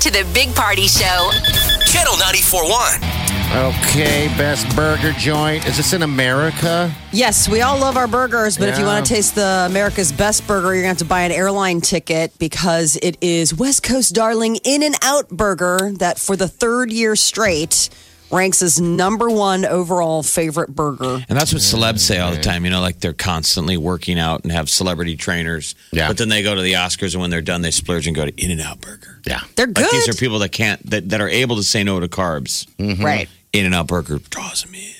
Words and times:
To 0.00 0.10
the 0.10 0.26
Big 0.32 0.54
Party 0.54 0.86
Show. 0.86 1.30
Channel 1.86 2.14
94.1. 2.14 3.00
Okay, 3.52 4.28
best 4.38 4.74
burger 4.76 5.12
joint. 5.12 5.66
Is 5.66 5.76
this 5.76 5.92
in 5.92 6.02
America? 6.02 6.90
Yes, 7.12 7.48
we 7.48 7.60
all 7.62 7.78
love 7.78 7.96
our 7.96 8.06
burgers, 8.06 8.56
but 8.56 8.68
if 8.68 8.78
you 8.78 8.84
Yeah. 8.86 8.94
want 8.94 9.06
to 9.06 9.14
taste 9.14 9.34
the 9.34 9.66
America's 9.68 10.12
best 10.12 10.46
burger, 10.46 10.66
you're 10.74 10.84
going 10.84 10.84
to 10.84 10.88
have 10.88 10.98
to 10.98 11.04
buy 11.04 11.22
an 11.22 11.32
airline 11.32 11.80
ticket 11.80 12.38
because 12.38 12.96
it 13.02 13.18
is 13.20 13.52
West 13.52 13.82
Coast 13.82 14.14
darling 14.14 14.56
In 14.64 14.82
and 14.82 14.94
Out 15.02 15.28
Burger 15.30 15.92
that 15.98 16.18
for 16.18 16.36
the 16.36 16.48
third 16.48 16.92
year 16.92 17.16
straight 17.16 17.88
ranks 18.30 18.62
as 18.62 18.80
number 18.80 19.28
one 19.28 19.64
overall 19.64 20.22
favorite 20.22 20.74
burger. 20.74 21.24
And 21.28 21.38
that's 21.38 21.52
what 21.52 21.62
celebs 21.62 22.00
say 22.00 22.18
all 22.18 22.32
the 22.32 22.40
time. 22.40 22.64
You 22.64 22.70
know, 22.70 22.80
like 22.80 23.00
they're 23.00 23.12
constantly 23.12 23.76
working 23.76 24.18
out 24.18 24.42
and 24.42 24.52
have 24.52 24.70
celebrity 24.70 25.16
trainers. 25.16 25.74
Yeah. 25.92 26.08
But 26.08 26.18
then 26.18 26.28
they 26.28 26.42
go 26.42 26.54
to 26.54 26.62
the 26.62 26.74
Oscars 26.74 27.14
and 27.14 27.20
when 27.20 27.30
they're 27.30 27.42
done, 27.42 27.62
they 27.62 27.70
splurge 27.70 28.06
and 28.06 28.14
go 28.14 28.24
to 28.24 28.42
In 28.42 28.50
and 28.50 28.60
Out 28.60 28.80
Burger. 28.80 29.20
Yeah. 29.26 29.40
They're 29.56 29.66
good. 29.66 29.82
Like 29.82 29.90
these 29.90 30.08
are 30.08 30.14
people 30.14 30.38
that 30.40 30.52
can't, 30.52 30.88
that, 30.90 31.08
that 31.10 31.20
are 31.20 31.28
able 31.28 31.56
to 31.56 31.62
say 31.62 31.82
no 31.84 32.00
to 32.00 32.08
carbs. 32.08 32.66
Mm-hmm. 32.76 33.04
Right. 33.04 33.28
In 33.52 33.66
and 33.66 33.74
Out 33.74 33.88
Burger 33.88 34.18
draws 34.18 34.62
them 34.62 34.74
in. 34.74 34.92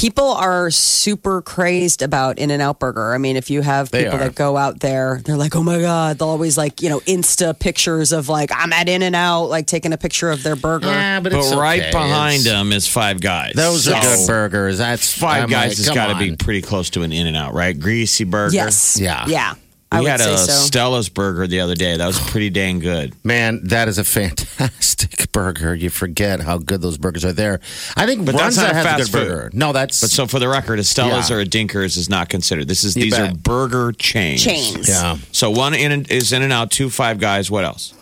People 0.00 0.28
are 0.32 0.70
super 0.70 1.42
crazed 1.42 2.00
about 2.00 2.38
In 2.38 2.50
and 2.50 2.62
Out 2.62 2.78
Burger. 2.80 3.12
I 3.12 3.18
mean, 3.18 3.36
if 3.36 3.50
you 3.50 3.60
have 3.60 3.92
people 3.92 4.16
that 4.16 4.34
go 4.34 4.56
out 4.56 4.80
there, 4.80 5.20
they're 5.22 5.36
like, 5.36 5.54
oh 5.54 5.62
my 5.62 5.78
God. 5.78 6.16
They'll 6.18 6.28
always 6.28 6.56
like, 6.56 6.80
you 6.80 6.88
know, 6.88 7.00
Insta 7.00 7.58
pictures 7.58 8.10
of 8.10 8.30
like, 8.30 8.50
I'm 8.50 8.72
at 8.72 8.88
In 8.88 9.02
and 9.02 9.14
Out, 9.14 9.50
like 9.50 9.66
taking 9.66 9.92
a 9.92 9.98
picture 9.98 10.30
of 10.30 10.42
their 10.42 10.56
burger. 10.56 10.86
Yeah, 10.86 11.20
but, 11.20 11.32
But 11.32 11.38
it's 11.40 11.54
right 11.54 11.82
okay. 11.82 11.90
behind 11.90 12.40
It's- 12.40 12.44
them 12.44 12.72
is 12.72 12.88
Five 12.88 13.20
Guys. 13.20 13.52
Those 13.54 13.88
are 13.88 14.02
So 14.02 14.16
good 14.16 14.26
burgers. 14.26 14.78
That's 14.78 15.12
Five 15.12 15.42
I'm 15.42 15.50
Guys 15.50 15.78
like, 15.78 15.86
has 15.86 15.94
got 15.94 16.14
to 16.14 16.18
be 16.18 16.34
pretty 16.34 16.62
close 16.62 16.88
to 16.90 17.02
an 17.02 17.12
In 17.12 17.26
and 17.26 17.36
Out, 17.36 17.52
right? 17.52 17.78
Greasy 17.78 18.24
burger. 18.24 18.54
Yes. 18.54 18.98
Yeah. 18.98 19.26
Yeah. 19.26 19.54
I 19.92 19.98
We 19.98 20.04
would 20.04 20.10
had 20.12 20.20
say 20.20 20.34
a 20.34 20.38
so. 20.38 20.52
Stella's 20.52 21.08
burger 21.08 21.46
the 21.48 21.60
other 21.60 21.74
day. 21.74 21.96
That 21.96 22.06
was 22.06 22.20
pretty 22.30 22.48
dang 22.50 22.78
good. 22.78 23.12
Man, 23.24 23.60
that 23.64 23.88
is 23.88 23.98
a 23.98 24.04
fantastic 24.04 25.32
burger. 25.32 25.74
You 25.74 25.90
forget 25.90 26.40
how 26.40 26.58
good 26.58 26.80
those 26.80 26.96
burgers 26.96 27.24
are 27.24 27.32
there. 27.32 27.60
I 27.96 28.06
think 28.06 28.24
But 28.24 28.36
that's 28.36 28.56
Runza 28.56 28.62
not 28.62 28.74
has 28.74 28.84
a 28.84 28.88
fast 28.88 28.98
good 28.98 29.08
food. 29.20 29.28
burger. 29.28 29.50
No, 29.52 29.72
that's 29.72 30.00
But 30.00 30.10
so 30.10 30.26
for 30.28 30.38
the 30.38 30.48
record, 30.48 30.78
a 30.78 30.84
Stella's 30.84 31.30
Yeah. 31.30 31.36
or 31.36 31.40
a 31.40 31.44
Dinkers 31.44 31.96
is 31.96 32.08
not 32.08 32.28
considered. 32.28 32.68
This 32.68 32.84
is 32.84 32.96
You 32.96 33.02
these 33.04 33.18
are 33.18 33.32
burger 33.34 33.92
chains. 33.92 34.44
Chains. 34.44 34.88
yeah. 34.88 35.16
So 35.32 35.50
one 35.50 35.74
in 35.74 36.04
is 36.06 36.32
in 36.32 36.42
and 36.42 36.52
out, 36.52 36.70
two 36.70 36.88
five 36.88 37.18
guys. 37.18 37.50
What 37.50 37.64
else? 37.64 37.92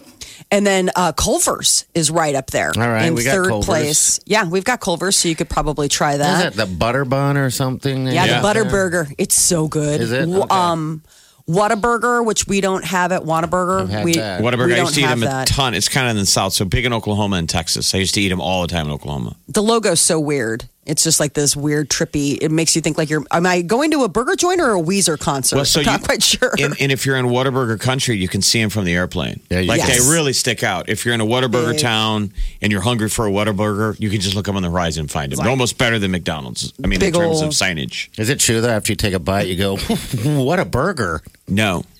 And 0.51 0.67
then 0.67 0.91
uh, 0.97 1.13
Culver's 1.13 1.85
is 1.95 2.11
right 2.11 2.35
up 2.35 2.51
there. 2.51 2.73
All 2.75 2.83
right, 2.83 3.05
in 3.07 3.15
we 3.15 3.23
got 3.25 3.33
third 3.33 3.49
Culver's. 3.49 3.67
place. 3.67 4.21
Yeah, 4.25 4.47
we've 4.49 4.65
got 4.65 4.81
Culver's, 4.81 5.17
so 5.17 5.29
you 5.29 5.37
could 5.37 5.51
probably 5.51 5.89
try 5.89 6.13
Is 6.13 6.19
that. 6.21 6.55
the 6.55 6.65
butter 6.65 7.05
bun 7.05 7.37
or 7.37 7.51
something? 7.51 8.07
Yeah, 8.07 8.25
Yeah. 8.25 8.37
the 8.37 8.43
butter 8.43 8.65
burger. 8.65 9.09
It's 9.19 9.35
so 9.35 9.69
good. 9.69 10.01
Is 10.01 10.11
it? 10.13 10.27
Okay. 10.29 10.47
Um, 10.49 11.03
Whataburger, 11.49 12.25
which 12.25 12.47
we 12.47 12.61
don't 12.61 12.85
have 12.85 13.11
at 13.11 13.23
Whataburger. 13.23 13.83
I've 13.83 13.89
had 13.89 14.05
we, 14.05 14.15
that. 14.15 14.43
Whatever. 14.43 14.67
we 14.67 14.75
I 14.75 14.77
don't 14.77 14.85
used 14.87 14.95
to 14.97 15.01
eat 15.01 15.05
have 15.05 15.21
them 15.21 15.29
a 15.29 15.33
that. 15.33 15.49
ton. 15.49 15.75
It's 15.75 15.89
kind 15.89 16.07
of 16.07 16.11
in 16.13 16.17
the 16.19 16.27
south, 16.27 16.53
so 16.53 16.65
big 16.65 16.85
in 16.85 16.93
Oklahoma 16.93 17.37
and 17.37 17.49
Texas. 17.49 17.95
I 17.95 17.99
used 17.99 18.15
to 18.15 18.21
eat 18.21 18.29
them 18.29 18.41
all 18.41 18.63
the 18.63 18.69
time 18.69 18.87
in 18.87 18.93
Oklahoma. 18.93 19.37
The 19.49 19.63
logo's 19.63 20.01
so 20.01 20.21
weird. 20.21 20.69
It's 20.89 21.05
just 21.05 21.21
like 21.21 21.35
this 21.35 21.55
weird, 21.55 21.91
trippy. 21.91 22.39
It 22.41 22.51
makes 22.51 22.75
you 22.75 22.83
think 22.83 22.97
like 22.99 23.11
you're. 23.11 23.25
Am 23.31 23.47
I 23.47 23.63
going 23.63 23.91
to 23.91 24.05
a 24.05 24.09
burger 24.09 24.37
joint 24.37 24.61
or 24.61 24.75
a 24.75 24.81
Weezer 24.81 25.19
concert? 25.19 25.57
Well, 25.57 25.65
so 25.65 25.81
I'm 25.81 25.87
not 25.87 26.01
you- 26.01 26.07
quite 26.07 26.23
sure. 26.23 26.53
And, 26.59 26.75
and 26.81 26.91
if 26.91 27.05
you're 27.05 27.17
in 27.17 27.27
Whataburger 27.27 27.79
country, 27.79 28.17
you 28.17 28.29
can 28.29 28.43
see 28.43 28.61
them 28.61 28.71
from 28.71 28.85
the 28.85 28.95
airplane. 28.95 29.41
Yeah, 29.51 29.61
like. 29.61 29.79
Yes. 29.79 30.05
they 30.05 30.11
really 30.13 30.33
stick 30.33 30.63
out. 30.63 30.89
If 30.89 31.05
you're 31.05 31.15
in 31.15 31.21
a 31.21 31.27
Whataburger 31.27 31.73
Big. 31.73 31.81
town 31.81 32.33
and 32.63 32.73
you're 32.73 32.81
hungry 32.81 33.09
for 33.09 33.27
a 33.27 33.31
Whataburger, 33.31 33.99
you 34.01 34.11
can 34.11 34.21
just 34.21 34.35
look 34.35 34.49
up 34.49 34.55
on 34.55 34.63
the 34.63 34.71
horizon 34.71 35.03
and 35.03 35.11
find 35.11 35.31
them. 35.31 35.39
They're 35.39 35.51
almost 35.51 35.79
better 35.79 35.99
than 35.99 36.11
McDonald's. 36.11 36.73
I 36.83 36.87
mean, 36.87 37.03
in 37.03 37.13
terms 37.13 37.43
of 37.43 37.51
signage. 37.51 38.19
Is 38.19 38.31
it 38.31 38.41
true 38.41 38.61
that 38.63 38.71
after 38.71 38.93
you 38.93 38.97
take 38.97 39.15
a 39.15 39.19
bite, 39.19 39.47
you 39.47 39.57
go, 39.57 39.77
"What 40.25 40.59
a 40.59 40.65
burger"? 40.65 41.23
No. 41.47 41.85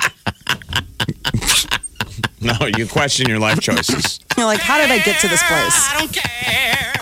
no, 2.41 2.53
you 2.77 2.87
question 2.87 3.29
your 3.29 3.39
life 3.39 3.61
choices. 3.61 4.21
you're 4.37 4.47
like, 4.47 4.61
how 4.61 4.79
did 4.79 4.91
I 4.91 4.99
get 4.99 5.21
to 5.21 5.29
this 5.29 5.43
place? 5.43 5.89
I 5.91 5.97
don't 5.99 6.13
care. 6.13 6.95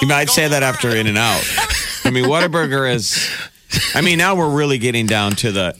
You 0.00 0.08
might 0.08 0.30
say 0.30 0.48
that 0.48 0.62
after 0.62 0.90
In 0.90 1.06
and 1.06 1.18
Out. 1.18 1.44
I 2.04 2.10
mean, 2.10 2.24
Whataburger 2.24 2.92
is. 2.92 3.28
I 3.94 4.00
mean, 4.00 4.18
now 4.18 4.36
we're 4.36 4.54
really 4.54 4.78
getting 4.78 5.06
down 5.06 5.32
to 5.36 5.52
the. 5.52 5.76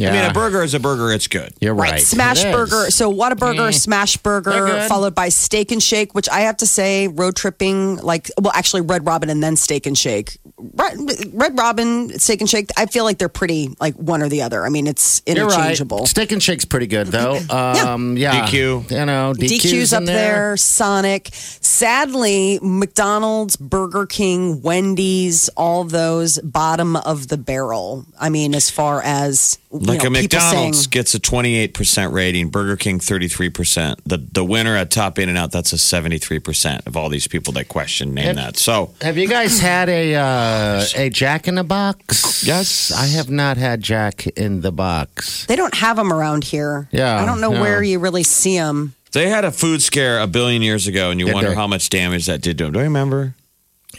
Eh. 0.00 0.08
I 0.08 0.12
mean, 0.12 0.30
a 0.30 0.32
burger 0.32 0.62
is 0.62 0.74
a 0.74 0.80
burger. 0.80 1.12
It's 1.12 1.26
good. 1.26 1.52
You're 1.60 1.74
right. 1.74 1.92
Right, 1.92 2.00
smash 2.00 2.44
It 2.44 2.48
is. 2.48 2.54
burger. 2.54 2.90
So 2.90 3.12
Whataburger, 3.12 3.72
smash 3.74 4.16
They're 4.18 4.42
burger, 4.42 4.86
followed 4.88 5.14
by 5.14 5.28
steak 5.30 5.72
and 5.72 5.82
shake, 5.82 6.14
which 6.14 6.28
I 6.28 6.40
have 6.40 6.56
to 6.58 6.66
say, 6.66 7.08
road 7.08 7.36
tripping, 7.36 7.96
like, 7.98 8.30
well, 8.40 8.52
actually, 8.54 8.82
Red 8.82 9.06
Robin 9.06 9.30
and 9.30 9.42
then 9.42 9.56
steak 9.56 9.86
and 9.86 9.96
shake. 9.96 10.38
Red, 10.74 10.96
Red 11.32 11.58
Robin, 11.58 12.18
steak 12.18 12.40
and 12.40 12.50
shake, 12.50 12.70
I 12.76 12.86
feel 12.86 13.04
like 13.04 13.18
they're 13.18 13.28
pretty, 13.28 13.70
like, 13.80 13.94
one 13.94 14.22
or 14.22 14.28
the 14.28 14.42
other. 14.42 14.64
I 14.66 14.68
mean, 14.68 14.86
it's 14.86 15.22
You're 15.26 15.46
right. 15.46 15.54
interchangeable. 15.54 16.06
Steak 16.06 16.32
and 16.32 16.42
Shake's 16.42 16.64
pretty 16.64 16.86
good 16.86 17.08
though. 17.08 17.38
Um, 17.50 18.16
yeah. 18.16 18.46
DQ. 18.46 18.90
You 18.90 19.06
know, 19.06 19.34
DQ's, 19.36 19.52
DQ's 19.64 19.92
up 19.92 20.00
in 20.00 20.06
there. 20.06 20.56
Sonic. 20.56 21.30
Sadly, 21.32 22.58
McDonald's, 22.62 23.56
Burger 23.56 24.06
King, 24.06 24.62
Wendy's, 24.62 25.48
all 25.50 25.84
those 25.84 26.38
bottom 26.40 26.96
of 26.96 27.28
the 27.28 27.36
barrel. 27.38 28.04
I 28.18 28.30
mean, 28.30 28.54
as 28.54 28.68
far 28.70 29.00
as 29.02 29.58
you 29.70 29.87
Like 29.88 30.02
know, 30.02 30.08
a 30.08 30.10
McDonald's 30.10 30.78
saying, 30.80 30.90
gets 30.90 31.14
a 31.14 31.20
28% 31.20 32.12
rating, 32.12 32.48
Burger 32.50 32.76
King 32.76 32.98
33%. 32.98 33.96
The 34.04 34.18
the 34.18 34.44
winner 34.44 34.76
at 34.76 34.90
top 34.90 35.18
in 35.18 35.28
and 35.28 35.36
out 35.38 35.50
that's 35.52 35.72
a 35.72 35.76
73% 35.76 36.86
of 36.86 36.96
all 36.96 37.08
these 37.08 37.26
people 37.26 37.52
that 37.54 37.68
question 37.68 38.14
name 38.14 38.36
that. 38.36 38.56
So, 38.56 38.94
Have 39.02 39.16
you 39.18 39.28
guys 39.28 39.58
had 39.60 39.88
a 39.88 40.14
uh, 40.14 40.84
a 40.96 41.10
Jack 41.10 41.48
in 41.48 41.54
the 41.56 41.64
Box? 41.64 42.44
Yes. 42.46 42.92
I 42.92 43.06
have 43.06 43.30
not 43.30 43.56
had 43.56 43.80
Jack 43.82 44.26
in 44.28 44.60
the 44.60 44.72
Box. 44.72 45.46
they 45.46 45.56
don't 45.56 45.74
have 45.74 45.96
them 45.96 46.12
around 46.12 46.44
here. 46.44 46.88
Yeah, 46.92 47.20
I 47.20 47.24
don't 47.26 47.40
know 47.40 47.52
no. 47.52 47.60
where 47.60 47.82
you 47.82 47.98
really 47.98 48.22
see 48.22 48.56
them. 48.56 48.94
they 49.12 49.28
had 49.28 49.44
a 49.44 49.50
food 49.52 49.82
scare 49.82 50.20
a 50.20 50.26
billion 50.26 50.62
years 50.62 50.86
ago 50.86 51.10
and 51.10 51.18
you 51.20 51.26
Did 51.26 51.34
wonder 51.34 51.50
they? 51.50 51.56
how 51.56 51.66
much 51.66 51.88
damage 51.90 52.26
that 52.26 52.40
did 52.42 52.58
to 52.58 52.64
them. 52.64 52.72
Do 52.72 52.78
you 52.80 52.84
remember? 52.84 53.34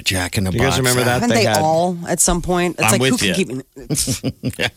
Jack 0.04 0.38
in 0.38 0.44
the 0.46 0.52
Do 0.52 0.58
you 0.58 0.64
Box. 0.64 0.76
guys 0.76 0.80
remember 0.80 1.04
that? 1.04 1.14
Haven't 1.22 1.30
they 1.30 1.36
they, 1.36 1.46
had- 1.46 1.58
all 1.62 1.98
at 2.08 2.20
some 2.20 2.42
point? 2.42 2.76
It's 2.80 2.94
I'm 2.94 3.00
like 3.00 3.10
who 3.10 3.16
with 3.16 3.22
can 3.22 3.50
you. 3.50 3.64
keep? 4.56 4.60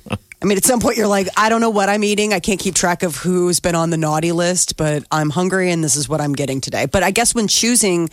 I 0.43 0.45
mean, 0.45 0.59
at 0.59 0.65
some 0.65 0.81
point 0.81 0.97
you're 0.97 1.07
like, 1.07 1.29
I 1.37 1.49
don't 1.49 1.61
know 1.61 1.71
what 1.71 1.89
I'm 1.89 2.03
eating. 2.03 2.33
I 2.33 2.41
can't 2.41 2.59
keep 2.59 2.75
track 2.75 3.03
of 3.05 3.15
who's 3.17 3.61
been 3.61 3.77
on 3.77 3.91
the 3.91 3.97
naughty 3.97 4.33
list, 4.33 4.77
but 4.77 5.05
I'm 5.13 5.31
hungry 5.31 5.71
and 5.71 5.85
this 5.85 5.95
is 5.95 6.09
what 6.09 6.21
I'm 6.21 6.33
getting 6.33 6.61
today. 6.61 6.87
But 6.87 7.05
I 7.05 7.13
guess 7.13 7.35
when 7.35 7.47
choosing 7.47 8.11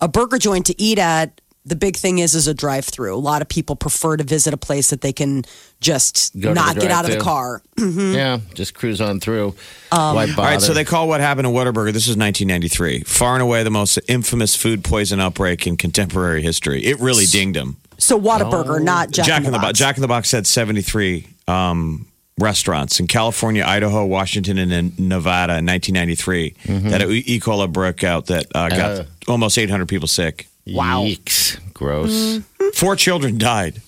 a 0.00 0.08
burger 0.08 0.38
joint 0.38 0.66
to 0.66 0.78
eat 0.80 0.98
at, 0.98 1.39
the 1.66 1.76
big 1.76 1.96
thing 1.96 2.18
is 2.18 2.34
is 2.34 2.46
a 2.48 2.54
drive-through. 2.54 3.14
A 3.14 3.16
lot 3.18 3.42
of 3.42 3.48
people 3.48 3.76
prefer 3.76 4.16
to 4.16 4.24
visit 4.24 4.54
a 4.54 4.56
place 4.56 4.90
that 4.90 5.00
they 5.02 5.12
can 5.12 5.44
just 5.80 6.38
Go 6.38 6.48
to 6.50 6.54
not 6.54 6.74
the 6.74 6.80
get 6.82 6.90
out 6.90 7.04
of 7.04 7.10
the 7.10 7.18
drive-thru. 7.18 7.92
car. 7.94 8.12
Yeah, 8.14 8.38
just 8.54 8.74
cruise 8.74 9.00
on 9.00 9.20
through. 9.20 9.48
Um, 9.92 10.14
Why 10.14 10.26
bother? 10.26 10.40
All 10.42 10.44
right, 10.46 10.60
so 10.60 10.72
they 10.72 10.84
call 10.84 11.06
what 11.08 11.20
happened 11.20 11.46
to 11.46 11.50
Whataburger. 11.50 11.92
This 11.92 12.08
is 12.08 12.16
1993. 12.16 13.00
Far 13.04 13.34
and 13.34 13.42
away 13.42 13.62
the 13.62 13.70
most 13.70 13.98
infamous 14.08 14.56
food 14.56 14.84
poison 14.84 15.20
outbreak 15.20 15.66
in 15.66 15.76
contemporary 15.76 16.42
history. 16.42 16.84
It 16.84 16.98
really 17.00 17.26
dinged 17.26 17.56
them. 17.56 17.76
So 17.98 18.18
Whataburger, 18.18 18.82
not 18.82 19.10
Jack, 19.10 19.26
Jack 19.26 19.44
in 19.44 19.52
the 19.52 19.58
Box. 19.58 19.62
Box. 19.68 19.78
Jack 19.78 19.96
in 19.96 20.00
the 20.02 20.08
Box 20.08 20.30
had 20.32 20.46
73 20.46 21.26
um, 21.46 22.06
restaurants 22.38 22.98
in 23.00 23.06
California, 23.06 23.62
Idaho, 23.66 24.06
Washington, 24.06 24.56
and 24.56 24.72
in 24.72 24.92
Nevada 24.98 25.58
in 25.58 25.66
1993 25.66 26.54
that 26.90 27.02
E. 27.10 27.22
e. 27.26 27.40
coli 27.40 27.70
broke 27.70 28.02
out 28.02 28.26
that 28.26 28.46
uh, 28.54 28.68
got 28.70 28.80
Uh. 29.00 29.04
almost 29.28 29.58
800 29.58 29.86
people 29.86 30.08
sick. 30.08 30.46
Wow. 30.66 31.04
Yeeks. 31.04 31.58
Gross. 31.74 32.10
Mm-hmm. 32.10 32.68
Four 32.74 32.96
children 32.96 33.38
died. 33.38 33.80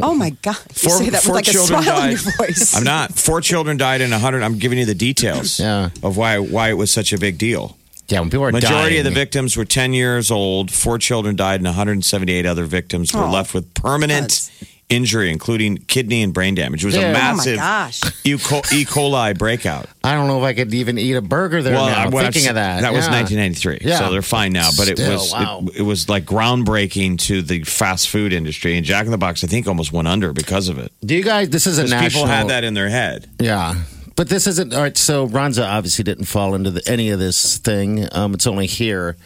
Oh 0.00 0.14
my 0.14 0.30
god! 0.30 0.56
You 0.70 0.74
Four, 0.90 0.98
say 0.98 1.08
that 1.10 1.22
four 1.22 1.34
with 1.36 1.46
like 1.46 1.48
a 1.48 1.52
children 1.52 1.82
smile 1.82 1.96
died. 1.96 2.04
in 2.12 2.18
your 2.24 2.32
voice. 2.36 2.76
I'm 2.76 2.84
not. 2.84 3.12
Four 3.14 3.40
children 3.40 3.76
died 3.78 4.00
in 4.02 4.10
100. 4.10 4.42
I'm 4.42 4.58
giving 4.58 4.78
you 4.78 4.84
the 4.84 4.94
details 4.94 5.58
Yeah. 5.58 5.88
of 6.02 6.16
why 6.18 6.38
why 6.38 6.68
it 6.70 6.74
was 6.74 6.90
such 6.90 7.12
a 7.14 7.18
big 7.18 7.38
deal. 7.38 7.76
Yeah, 8.08 8.20
when 8.20 8.28
people 8.28 8.44
are 8.44 8.52
Majority 8.52 8.96
dying, 8.96 8.98
of 8.98 9.04
the 9.04 9.10
victims 9.18 9.56
were 9.56 9.64
10 9.64 9.94
years 9.94 10.30
old. 10.30 10.70
Four 10.70 10.98
children 10.98 11.36
died, 11.36 11.60
and 11.60 11.64
178 11.66 12.44
other 12.44 12.64
victims 12.66 13.14
were 13.14 13.22
Oh, 13.24 13.30
left 13.30 13.54
with 13.54 13.72
permanent 13.72 14.50
injury, 14.94 15.30
including 15.30 15.76
kidney 15.78 16.22
and 16.22 16.32
brain 16.32 16.54
damage. 16.54 16.82
It 16.84 16.86
was 16.86 16.94
Yeah. 16.96 17.02
a 17.02 17.10
Oh, 17.10 17.12
my 17.12 17.18
massive 17.18 17.56
gosh. 17.56 18.00
E. 18.24 18.38
col- 18.38 18.62
E. 18.72 18.84
coli 18.84 19.36
breakout. 19.36 19.88
I 20.02 20.14
don't 20.14 20.26
know 20.28 20.38
if 20.38 20.44
I 20.44 20.52
could 20.54 20.72
even 20.72 20.98
eat 20.98 21.14
a 21.14 21.20
burger 21.22 21.62
there 21.62 21.74
now. 21.74 21.82
I- 21.84 22.06
what 22.08 22.24
I've 22.24 22.32
thinking 22.32 22.48
of 22.50 22.54
that. 22.54 22.82
That 22.82 22.92
was 22.92 23.06
1993. 23.08 23.78
Yeah. 23.82 23.98
So 23.98 24.10
they're 24.10 24.22
fine 24.22 24.52
now. 24.52 24.70
But 24.76 24.88
it 24.88 24.98
was 24.98 25.32
wow. 25.32 25.64
it, 25.66 25.78
it 25.80 25.82
was 25.82 26.08
like 26.08 26.24
groundbreaking 26.24 27.18
to 27.26 27.42
the 27.42 27.62
fast 27.64 28.08
food 28.08 28.32
industry. 28.32 28.76
And 28.76 28.84
Jack 28.86 29.04
in 29.06 29.10
the 29.10 29.18
Box, 29.18 29.42
I 29.44 29.46
think, 29.46 29.66
almost 29.66 29.92
went 29.92 30.08
under 30.08 30.32
because 30.32 30.68
of 30.68 30.78
it. 30.78 30.92
Do 31.04 31.14
you 31.14 31.22
guys? 31.24 31.50
This 31.50 31.66
is 31.66 31.78
a 31.78 31.86
national. 31.86 32.10
people 32.24 32.26
had 32.26 32.48
that 32.48 32.64
in 32.64 32.74
their 32.74 32.88
head. 32.88 33.28
Yeah. 33.40 33.74
but 34.16 34.28
this 34.28 34.46
isn't 34.46 34.72
all 34.72 34.80
right. 34.82 34.96
So 34.96 35.26
Runza 35.26 35.66
obviously 35.66 36.04
didn't 36.04 36.26
fall 36.26 36.54
into 36.54 36.70
the, 36.70 36.82
any 36.88 37.10
of 37.10 37.18
this 37.18 37.58
thing. 37.58 38.06
Um, 38.12 38.32
it's 38.34 38.46
only 38.46 38.66
here, 38.66 39.16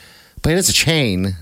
but 0.43 0.53
it 0.53 0.59
is 0.59 0.69
a 0.69 0.73
chain. 0.73 1.37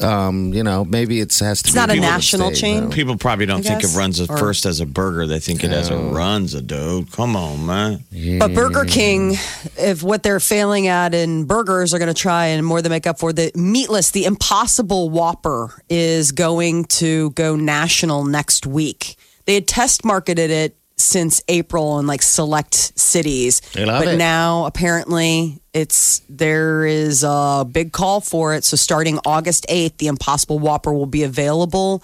Um, 0.00 0.54
you 0.54 0.62
know, 0.62 0.84
maybe 0.84 1.20
it 1.20 1.36
has 1.40 1.62
to. 1.62 1.66
It's 1.66 1.72
be 1.72 1.74
not 1.80 1.90
a 1.90 1.96
national 1.96 2.50
estate, 2.50 2.60
chain? 2.60 2.84
though. 2.84 2.90
People 2.90 3.16
probably 3.16 3.46
don't 3.46 3.62
think 3.62 3.80
guess, 3.80 3.94
it 3.94 3.98
runs 3.98 4.20
at 4.20 4.30
or- 4.30 4.36
first 4.36 4.64
as 4.64 4.78
a 4.78 4.86
burger. 4.86 5.26
They 5.26 5.40
think 5.40 5.64
it 5.64 5.72
as 5.72 5.90
a 5.90 5.96
runs 5.96 6.54
a 6.54 6.62
dude. 6.62 7.10
Come 7.10 7.34
on, 7.34 7.66
man. 7.66 8.04
But 8.38 8.54
Burger 8.54 8.84
King, 8.84 9.32
if 9.76 10.02
what 10.02 10.22
they're 10.22 10.38
failing 10.40 10.86
at 10.86 11.12
in 11.12 11.44
burgers 11.44 11.92
are 11.92 11.98
going 11.98 12.12
to 12.12 12.14
try 12.14 12.46
and 12.46 12.64
more 12.64 12.80
than 12.80 12.90
make 12.90 13.06
up 13.06 13.18
for 13.18 13.32
the 13.32 13.50
meatless, 13.56 14.12
the 14.12 14.26
Impossible 14.26 15.10
Whopper 15.10 15.82
is 15.88 16.30
going 16.30 16.84
to 16.84 17.30
go 17.30 17.56
national 17.56 18.24
next 18.24 18.66
week. 18.66 19.16
They 19.46 19.54
had 19.54 19.66
test 19.66 20.04
marketed 20.04 20.50
it 20.50 20.76
since 21.02 21.42
April 21.48 21.98
in 21.98 22.06
like 22.06 22.22
select 22.22 22.74
cities, 22.98 23.60
They 23.72 23.84
love 23.84 24.04
but 24.04 24.14
it. 24.14 24.16
now 24.16 24.66
apparently 24.66 25.60
it's 25.72 26.20
there 26.28 26.84
is 26.84 27.22
a 27.24 27.66
big 27.70 27.92
call 27.92 28.20
for 28.20 28.54
it. 28.54 28.64
So 28.64 28.76
starting 28.76 29.18
August 29.24 29.66
eighth, 29.68 29.98
the 29.98 30.06
Impossible 30.08 30.58
Whopper 30.58 30.92
will 30.92 31.06
be 31.06 31.22
available 31.22 32.02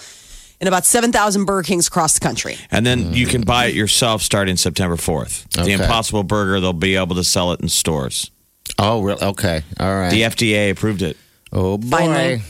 in 0.61 0.69
about 0.69 0.85
seven 0.87 1.13
thousand 1.13 1.45
Burger 1.45 1.65
Kings 1.67 1.87
across 1.89 2.15
the 2.15 2.21
country. 2.21 2.57
And 2.71 2.87
then 2.87 3.13
you 3.13 3.27
can 3.27 3.43
buy 3.43 3.67
it 3.67 3.75
yourself 3.75 4.23
starting 4.23 4.57
September 4.57 4.97
4th. 4.97 5.65
The 5.65 5.73
Impossible 5.73 6.23
Burger, 6.23 6.61
they'll 6.61 6.73
be 6.73 6.97
able 6.97 7.17
to 7.17 7.25
sell 7.25 7.53
it 7.53 7.61
in 7.61 7.69
stores. 7.69 8.31
Oh, 8.79 9.03
real? 9.03 9.19
Okay, 9.21 9.63
all 9.79 9.95
right. 9.95 10.11
The 10.11 10.23
FDA 10.23 10.71
approved 10.71 11.03
it. 11.03 11.17
oh 11.53 11.79
boy. 11.79 11.89
Finally. 11.89 12.43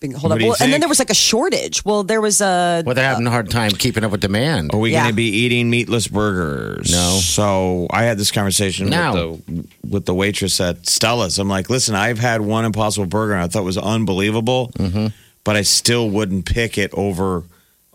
Big- 0.00 0.12
Hold 0.14 0.24
What 0.24 0.32
up. 0.32 0.38
do 0.38 0.44
you 0.44 0.48
Well, 0.50 0.56
and 0.60 0.66
then 0.66 0.70
think? 0.72 0.82
there 0.82 0.88
was 0.88 0.98
like 0.98 1.10
a 1.10 1.14
shortage. 1.14 1.84
Well, 1.84 2.02
there 2.04 2.20
was 2.20 2.40
a 2.40 2.82
Well, 2.84 2.94
they're 2.94 3.04
having 3.08 3.26
a 3.26 3.30
hard 3.30 3.50
time 3.50 3.70
keeping 3.70 4.04
up 4.04 4.10
with 4.12 4.20
demand. 4.20 4.70
Are 4.74 4.78
we 4.78 4.92
Yeah. 4.92 5.00
going 5.04 5.12
to 5.12 5.16
be 5.16 5.24
eating 5.30 5.70
meatless 5.70 6.06
burgers? 6.06 6.90
No. 6.92 7.18
So 7.22 7.86
I 7.90 8.02
had 8.04 8.18
this 8.18 8.30
conversation 8.30 8.90
No. 8.90 9.12
with 9.46 9.46
the 9.46 9.68
with 9.90 10.04
the 10.06 10.14
waitress 10.14 10.60
at 10.60 10.88
Stella's. 10.88 11.38
I'm 11.38 11.48
like, 11.48 11.70
listen, 11.70 11.94
I've 11.94 12.18
had 12.18 12.40
one 12.42 12.64
Impossible 12.64 13.06
Burger 13.06 13.32
and 13.34 13.42
I 13.42 13.48
thought 13.48 13.60
it 13.60 13.64
was 13.64 13.78
unbelievable, 13.78 14.70
Mm-hmm. 14.78 15.06
but 15.44 15.56
I 15.56 15.62
still 15.62 16.08
wouldn't 16.10 16.44
pick 16.44 16.76
it 16.78 16.90
over 16.94 17.44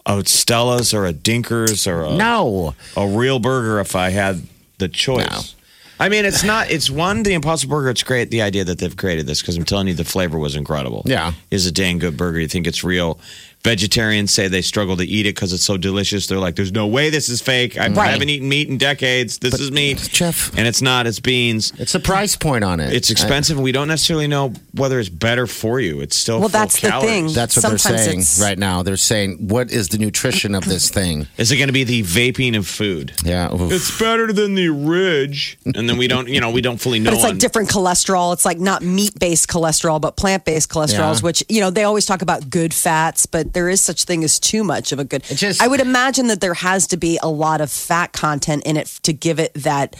a 0.07 0.23
Stella's 0.25 0.93
or 0.93 1.05
a 1.05 1.13
Dinkers 1.13 1.87
or 1.87 2.03
a, 2.03 2.15
No. 2.15 2.73
a 2.97 3.07
real 3.07 3.39
burger 3.39 3.79
if 3.79 3.95
I 3.95 4.09
had 4.09 4.41
the 4.77 4.87
choice. 4.87 5.55
I 5.99 6.09
mean, 6.09 6.25
it's 6.25 6.43
not. 6.43 6.69
It's 6.69 6.89
one 6.89 7.23
the 7.23 7.33
Impossible 7.33 7.75
Burger. 7.75 7.89
It's 7.89 8.03
great 8.03 8.29
the 8.29 8.41
idea 8.41 8.63
that 8.65 8.79
they've 8.79 8.95
created 8.95 9.27
this 9.27 9.41
because 9.41 9.57
I'm 9.57 9.63
telling 9.63 9.87
you, 9.87 9.93
the 9.93 10.03
flavor 10.03 10.37
was 10.37 10.55
incredible. 10.55 11.03
Yeah. 11.05 11.33
is 11.51 11.65
a 11.65 11.71
dang 11.71 11.99
good 11.99 12.17
burger. 12.17 12.39
You 12.39 12.47
think 12.47 12.67
it's 12.67 12.83
real. 12.83 13.19
Vegetarians 13.65 14.29
say 14.31 14.47
they 14.47 14.61
struggle 14.61 14.95
to 14.95 15.03
eat 15.03 15.25
it 15.25 15.33
because 15.33 15.51
it's 15.51 15.63
so 15.63 15.75
delicious. 15.75 16.27
They're 16.27 16.37
like, 16.37 16.55
"There's 16.55 16.71
no 16.71 16.85
way 16.85 17.09
this 17.09 17.29
is 17.29 17.41
fake. 17.41 17.79
I 17.79 17.87
Right. 17.87 18.11
haven't 18.11 18.29
eaten 18.29 18.47
meat 18.47 18.69
in 18.69 18.77
decades. 18.77 19.39
This 19.39 19.55
is 19.59 19.71
meat, 19.71 20.07
Jeff- 20.11 20.51
and 20.55 20.67
it's 20.67 20.83
not. 20.83 21.07
It's 21.07 21.19
beans. 21.19 21.73
It's 21.79 21.95
a 21.95 21.99
price 21.99 22.35
point 22.35 22.63
on 22.63 22.79
it. 22.79 22.93
It's 22.93 23.09
expensive. 23.09 23.59
we 23.59 23.71
don't 23.71 23.87
necessarily 23.87 24.27
know 24.27 24.53
whether 24.73 24.99
it's 24.99 25.09
better 25.09 25.47
for 25.47 25.79
you. 25.79 25.99
It's 25.99 26.15
still 26.15 26.39
Well, 26.39 26.49
full 26.49 26.59
that's 26.59 26.75
of 26.75 26.81
the 26.83 26.99
thing. 27.01 27.33
That's 27.33 27.55
what 27.55 27.63
they're 27.69 27.77
saying 27.79 28.19
it's- 28.19 28.39
right 28.39 28.59
now. 28.59 28.83
They're 28.83 28.97
saying, 28.97 29.47
what 29.47 29.71
is 29.71 29.87
the 29.87 29.97
nutrition 29.97 30.53
of 30.53 30.65
this 30.65 30.89
thing? 30.89 31.25
Is 31.37 31.51
it 31.51 31.55
going 31.57 31.69
to 31.69 31.73
be 31.73 31.83
the 31.83 32.03
vaping 32.03 32.55
of 32.55 32.67
food? 32.67 33.13
Yeah. 33.25 33.51
oof. 33.51 33.71
It's 33.71 33.97
better 33.97 34.31
than 34.31 34.53
the 34.53 34.69
ridge, 34.69 35.57
and 35.73 35.89
then 35.89 35.97
we 35.97 36.07
don't. 36.07 36.27
You 36.29 36.39
know, 36.39 36.51
we 36.51 36.61
don't 36.61 36.77
fully 36.79 36.99
know. 36.99 37.09
But 37.11 37.15
it's 37.15 37.23
like 37.23 37.31
on- 37.33 37.37
different 37.39 37.69
cholesterol. 37.69 38.31
It's 38.33 38.45
like 38.45 38.59
not 38.59 38.83
meat 38.83 39.17
based 39.19 39.47
cholesterol, 39.47 39.99
but 39.99 40.15
plant 40.17 40.45
based 40.45 40.69
cholesterols, 40.69 41.15
Yeah. 41.15 41.21
which, 41.21 41.43
you 41.49 41.61
know, 41.61 41.69
they 41.71 41.83
always 41.83 42.05
talk 42.05 42.21
about 42.21 42.49
good 42.51 42.73
fats, 42.73 43.25
but 43.25 43.53
there 43.55 43.67
is 43.69 43.81
such 43.81 44.03
thing 44.03 44.23
as 44.23 44.39
too 44.39 44.63
much 44.63 44.91
of 44.91 44.99
a 44.99 45.03
good. 45.03 45.23
It 45.31 45.35
just- 45.37 45.59
I 45.63 45.67
would 45.67 45.79
imagine 45.79 46.27
that 46.27 46.41
there 46.41 46.53
has 46.53 46.85
to 46.87 46.97
be 46.97 47.17
a 47.23 47.27
lot 47.29 47.59
of 47.61 47.71
fat 47.71 48.13
content 48.13 48.61
in 48.67 48.77
it 48.77 48.85
to 49.01 49.11
give 49.13 49.39
it 49.39 49.51
that 49.55 49.95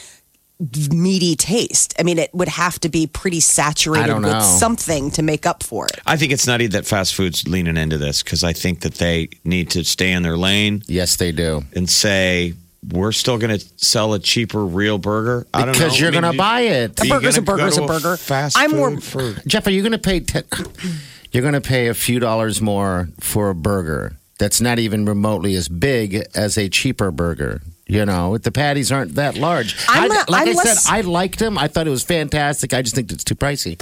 meaty 0.91 1.35
taste. 1.35 1.93
I 1.99 2.03
mean, 2.03 2.17
it 2.17 2.33
would 2.33 2.47
have 2.47 2.79
to 2.81 2.89
be 2.89 3.07
pretty 3.07 3.39
saturated 3.41 4.13
with 4.13 4.23
know. 4.23 4.39
something 4.39 5.11
to 5.11 5.21
make 5.21 5.45
up 5.45 5.63
for 5.63 5.85
it. 5.87 5.99
I 6.05 6.15
think 6.15 6.31
it's 6.31 6.47
nutty 6.47 6.67
that 6.67 6.85
fast 6.85 7.13
food's 7.15 7.45
leaning 7.47 7.75
into 7.75 7.97
this 7.97 8.23
because 8.23 8.43
I 8.43 8.53
think 8.53 8.81
that 8.81 8.95
they 8.95 9.29
need 9.43 9.71
to 9.71 9.83
stay 9.83 10.11
in 10.13 10.23
their 10.23 10.37
lane 10.37 10.83
Yes, 10.87 11.17
they 11.17 11.31
do. 11.33 11.65
and 11.73 11.89
say 11.89 12.53
we're 12.89 13.11
still 13.11 13.37
going 13.37 13.57
to 13.59 13.65
sell 13.77 14.13
a 14.13 14.19
cheaper 14.19 14.63
real 14.65 14.97
burger. 14.97 15.45
I 15.53 15.65
don't 15.65 15.73
Because 15.73 15.93
know. 15.93 15.97
you're 15.99 16.07
I 16.09 16.11
mean, 16.11 16.21
going 16.21 16.31
to 16.33 16.37
buy 16.37 16.61
it. 16.61 17.01
A 17.01 17.05
you 17.05 17.13
burger's 17.13 17.37
a 17.37 17.41
gonna 17.41 17.57
burger's 17.57 17.77
a 17.77 17.81
burger. 17.85 18.15
Fast 18.15 18.57
I'm 18.57 18.69
food 18.71 18.77
more- 18.77 19.01
for 19.01 19.33
Jeff, 19.47 19.65
are 19.67 19.71
you 19.71 19.81
going 19.81 19.91
to 19.91 19.97
pay? 19.97 20.19
Ten, 20.21 20.43
you're 21.35 21.41
going 21.41 21.53
to 21.53 21.59
pay 21.59 21.87
a 21.87 21.93
few 21.93 22.17
dollars 22.17 22.61
more 22.61 23.09
for 23.19 23.49
a 23.49 23.55
burger 23.55 24.15
that's 24.39 24.61
not 24.61 24.79
even 24.79 25.03
remotely 25.05 25.53
as 25.55 25.67
big 25.67 26.25
as 26.33 26.57
a 26.57 26.69
cheaper 26.69 27.11
burger. 27.11 27.61
You 27.87 28.05
know, 28.05 28.37
the 28.37 28.53
patties 28.53 28.89
aren't 28.89 29.15
that 29.15 29.35
large. 29.35 29.75
I'm 29.89 30.09
I, 30.09 30.15
like 30.15 30.27
I'm 30.29 30.33
I 30.49 30.51
less- 30.53 30.83
said, 30.85 30.93
I 30.93 31.01
liked 31.01 31.39
them. 31.39 31.57
I 31.57 31.67
thought 31.67 31.87
it 31.87 31.89
was 31.89 32.03
fantastic. 32.03 32.73
I 32.73 32.81
just 32.81 32.95
think 32.95 33.11
it's 33.11 33.25
too 33.25 33.35
pricey. 33.35 33.77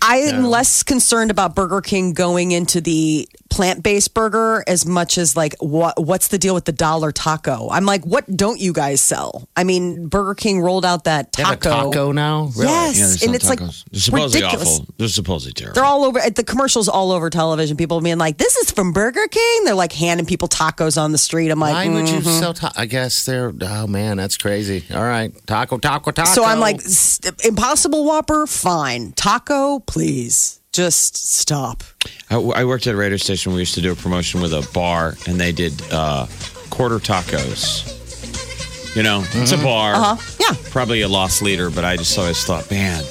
I'm 0.00 0.44
less 0.44 0.82
concerned 0.82 1.30
about 1.30 1.54
Burger 1.54 1.80
King 1.82 2.12
going 2.14 2.52
into 2.52 2.80
the 2.80 3.28
plant-based 3.50 4.12
burger 4.14 4.62
as 4.66 4.84
much 4.86 5.18
as 5.18 5.36
like 5.36 5.54
what 5.60 5.94
what's 6.02 6.28
the 6.28 6.38
deal 6.38 6.54
with 6.54 6.64
the 6.64 6.72
dollar 6.72 7.12
taco? 7.12 7.68
I'm 7.70 7.84
like, 7.86 8.04
what 8.04 8.24
don't 8.36 8.60
you 8.60 8.72
guys 8.72 9.00
sell? 9.00 9.48
I 9.56 9.64
mean, 9.64 10.08
Burger 10.08 10.34
King 10.34 10.60
rolled 10.60 10.84
out 10.84 11.04
that 11.04 11.32
They 11.32 11.42
have 11.42 11.60
taco. 11.60 11.80
a 11.80 11.84
taco 11.92 12.12
now. 12.12 12.50
Really? 12.56 12.66
Yes, 12.72 12.98
Yeah, 12.98 13.04
and 13.04 13.18
sell 13.20 13.34
it's 13.34 13.48
like. 13.48 13.58
They're 13.58 14.00
supposedly 14.00 14.42
ridiculous. 14.42 14.80
awful. 14.80 14.94
They're 14.98 15.08
supposedly 15.08 15.52
terrible. 15.52 15.74
They're 15.74 15.84
all 15.84 16.04
over 16.04 16.20
the 16.30 16.44
commercials 16.44 16.88
all 16.88 17.12
over 17.12 17.30
television. 17.30 17.76
People 17.76 18.00
being 18.00 18.18
like, 18.18 18.36
"This 18.38 18.56
is 18.56 18.70
from 18.70 18.92
Burger 18.92 19.26
King." 19.28 19.64
They're 19.64 19.74
like 19.74 19.92
handing 19.92 20.26
people 20.26 20.48
tacos 20.48 21.00
on 21.00 21.12
the 21.12 21.18
street. 21.18 21.50
I'm 21.50 21.60
like, 21.60 21.74
Why 21.74 21.88
would 21.88 22.08
you 22.08 22.18
mhm. 22.20 22.40
sell? 22.40 22.54
Ta- 22.54 22.72
I 22.76 22.86
guess 22.86 23.24
they're. 23.24 23.52
Oh 23.62 23.86
man, 23.86 24.16
that's 24.16 24.36
crazy. 24.36 24.84
All 24.94 25.02
right, 25.02 25.32
taco, 25.46 25.78
taco, 25.78 26.10
taco. 26.10 26.30
So 26.30 26.44
I'm 26.44 26.60
like, 26.60 26.80
Impossible 27.44 28.04
Whopper, 28.04 28.46
fine. 28.46 29.12
Taco, 29.12 29.80
please, 29.80 30.60
just 30.76 31.16
stop. 31.16 31.82
I, 32.30 32.36
I 32.36 32.64
worked 32.64 32.86
at 32.86 32.94
a 32.94 32.96
radio 32.96 33.16
station. 33.16 33.52
We 33.52 33.60
used 33.60 33.74
to 33.76 33.80
do 33.80 33.92
a 33.92 33.96
promotion 33.96 34.42
with 34.42 34.52
a 34.52 34.68
bar, 34.74 35.14
and 35.26 35.40
they 35.40 35.50
did 35.52 35.72
uh, 35.90 36.26
quarter 36.70 36.98
tacos. 36.98 37.94
You 38.94 39.02
know, 39.02 39.24
it's 39.32 39.52
a 39.52 39.56
bar. 39.58 39.94
Uh 39.94 40.14
huh. 40.16 40.36
Yeah. 40.38 40.70
Probably 40.70 41.00
a 41.02 41.08
loss 41.08 41.42
leader, 41.42 41.70
but 41.70 41.84
I 41.84 41.96
just 41.96 42.18
always 42.18 42.44
thought, 42.44 42.70
man, 42.70 43.02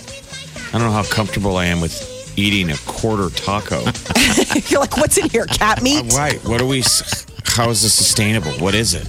I 0.70 0.78
don't 0.78 0.88
know 0.88 0.92
how 0.94 1.04
comfortable 1.04 1.58
I 1.58 1.66
am 1.66 1.82
with 1.82 2.34
eating 2.38 2.70
a 2.72 2.78
quarter 2.86 3.30
taco. 3.36 3.82
You're 4.70 4.82
like, 4.82 4.98
what's 4.98 5.18
in 5.18 5.30
here? 5.30 5.46
Cat 5.46 5.82
meat? 5.84 6.14
right. 6.14 6.40
What 6.46 6.62
are 6.62 6.66
we? 6.66 6.84
S- 7.48 7.54
How 7.56 7.70
is 7.70 7.82
this 7.84 7.94
sustainable? 7.94 8.52
What 8.54 8.76
is 8.76 8.94
it? 8.94 9.08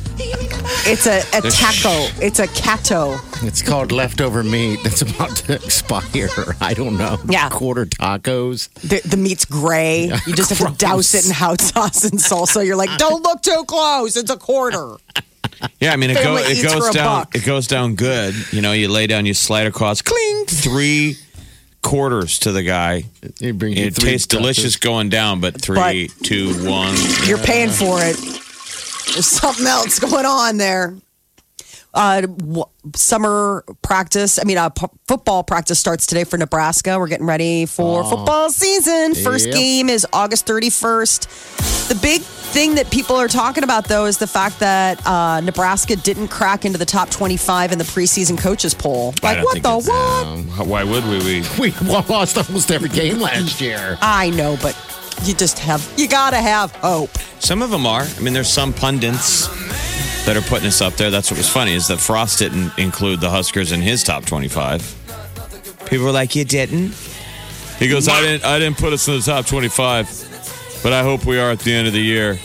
It's 0.89 1.07
a, 1.07 1.19
a 1.37 1.41
taco. 1.51 2.07
It's 2.25 2.39
a 2.39 2.47
cato. 2.49 3.17
it's 3.43 3.63
called 3.63 3.93
leftover 3.93 4.43
meat 4.45 4.81
that's 4.85 5.03
about 5.03 5.37
to 5.37 5.55
expire. 5.65 6.29
I 6.61 6.75
don't 6.75 6.97
know. 6.99 7.19
Yeah. 7.29 7.49
quarter 7.51 7.87
tacos. 7.87 8.69
The, 8.81 9.01
the 9.09 9.17
meat's 9.17 9.45
gray. 9.45 10.07
You 10.27 10.35
just 10.35 10.51
have 10.57 10.71
to 10.73 10.77
douse 10.79 11.15
it 11.15 11.27
in 11.27 11.33
hot 11.33 11.61
sauce 11.61 12.05
and 12.05 12.19
salsa. 12.19 12.65
You're 12.67 12.77
like, 12.77 12.97
don't 12.99 13.23
look 13.23 13.43
too 13.43 13.65
close. 13.67 14.17
It's 14.17 14.31
a 14.31 14.37
quarter. 14.37 14.97
Yeah, 15.81 15.93
I 15.95 15.97
mean, 15.97 16.11
it, 16.11 16.23
go, 16.23 16.37
it 16.37 16.63
goes 16.63 16.91
down. 16.91 17.23
buck. 17.23 17.35
It 17.35 17.45
goes 17.47 17.67
down 17.67 17.95
good. 17.95 18.35
You 18.53 18.61
know, 18.61 18.73
you 18.73 18.89
lay 18.89 19.07
down, 19.07 19.25
you 19.25 19.33
slide 19.33 19.67
across, 19.67 20.03
cling, 20.03 20.45
three 20.49 21.17
quarters 21.87 22.39
to 22.41 22.53
the 22.53 22.63
guy. 22.63 23.05
You 23.39 23.55
bring 23.55 23.77
It 23.77 23.95
tastes 23.95 24.27
tacos. 24.27 24.39
delicious 24.39 24.77
going 24.77 25.09
down, 25.09 25.41
but 25.41 25.61
three, 25.61 26.09
two, 26.23 26.53
one. 26.69 26.95
You're 27.27 27.39
paying 27.39 27.71
for 27.71 27.99
it. 28.03 28.17
There's 29.13 29.27
something 29.27 29.67
else 29.67 29.99
going 29.99 30.27
on 30.27 30.57
there. 30.59 30.95
Uh, 31.97 32.21
w- 32.21 32.65
summer 32.95 33.65
practice. 33.83 34.39
I 34.39 34.45
mean, 34.45 34.59
uh, 34.59 34.69
p- 34.69 34.87
football 35.09 35.43
practice 35.43 35.79
starts 35.79 36.07
today 36.07 36.25
for 36.25 36.37
Nebraska. 36.37 36.99
We're 36.99 37.09
getting 37.09 37.27
ready 37.27 37.65
for 37.67 38.05
football 38.05 38.51
season. 38.51 39.15
First 39.15 39.47
Yep. 39.47 39.55
game 39.55 39.89
is 39.89 40.07
August 40.13 40.45
31st. 40.47 41.27
The 41.89 41.95
big 41.95 42.21
thing 42.21 42.75
that 42.75 42.91
people 42.91 43.17
are 43.17 43.29
talking 43.29 43.65
about, 43.65 43.89
though, 43.89 44.05
is 44.05 44.19
the 44.19 44.27
fact 44.27 44.59
that 44.61 45.05
uh, 45.07 45.41
Nebraska 45.41 45.97
didn't 45.97 46.29
crack 46.29 46.65
into 46.67 46.79
the 46.79 46.85
top 46.85 47.09
25 47.11 47.73
in 47.73 47.79
the 47.79 47.85
preseason 47.85 48.37
coaches 48.39 48.75
poll. 48.75 49.15
Like, 49.23 49.43
what 49.43 49.63
the 49.63 49.71
what? 49.79 50.27
um, 50.27 50.69
why 50.69 50.85
would 50.85 51.05
we? 51.07 51.19
We 51.19 51.43
We 51.59 51.71
lost 52.09 52.37
almost 52.37 52.71
every 52.71 52.89
game 52.91 53.21
last 53.21 53.61
year. 53.61 53.97
I 54.03 54.31
know, 54.31 54.59
but 54.61 54.77
you 55.25 55.33
just 55.35 55.59
have, 55.61 55.91
you 55.97 56.09
gotta 56.09 56.37
have 56.37 56.73
hope. 56.77 57.11
Some 57.39 57.63
of 57.63 57.71
them 57.71 57.87
are. 57.87 58.03
I 58.03 58.21
mean, 58.21 58.35
there's 58.35 58.53
some 58.53 58.73
pundits 58.75 59.49
that 60.27 60.37
are 60.37 60.43
putting 60.43 60.67
us 60.67 60.83
up 60.83 60.95
there. 60.95 61.11
That's 61.11 61.31
what 61.31 61.39
was 61.39 61.49
funny 61.49 61.73
is 61.73 61.87
that 61.89 61.99
Frost 61.99 62.41
didn't 62.41 62.77
include 62.79 63.21
the 63.21 63.31
Huskers 63.31 63.73
in 63.73 63.81
his 63.81 64.03
top 64.03 64.27
25. 64.27 64.83
People 65.87 66.05
were 66.05 66.13
like, 66.13 66.35
"You 66.35 66.45
didn't." 66.45 66.95
He 67.79 67.89
goes, 67.89 68.09
"I 68.09 68.21
didn't. 68.21 68.45
I 68.45 68.59
didn't 68.59 68.77
put 68.77 68.93
us 68.93 69.07
in 69.07 69.15
the 69.15 69.23
top 69.23 69.47
25, 69.47 70.09
but 70.83 70.93
I 70.93 71.03
hope 71.03 71.25
we 71.25 71.39
are 71.39 71.51
at 71.53 71.61
the 71.61 71.73
end 71.73 71.87
of 71.87 71.93
the 71.93 72.03
year." 72.03 72.39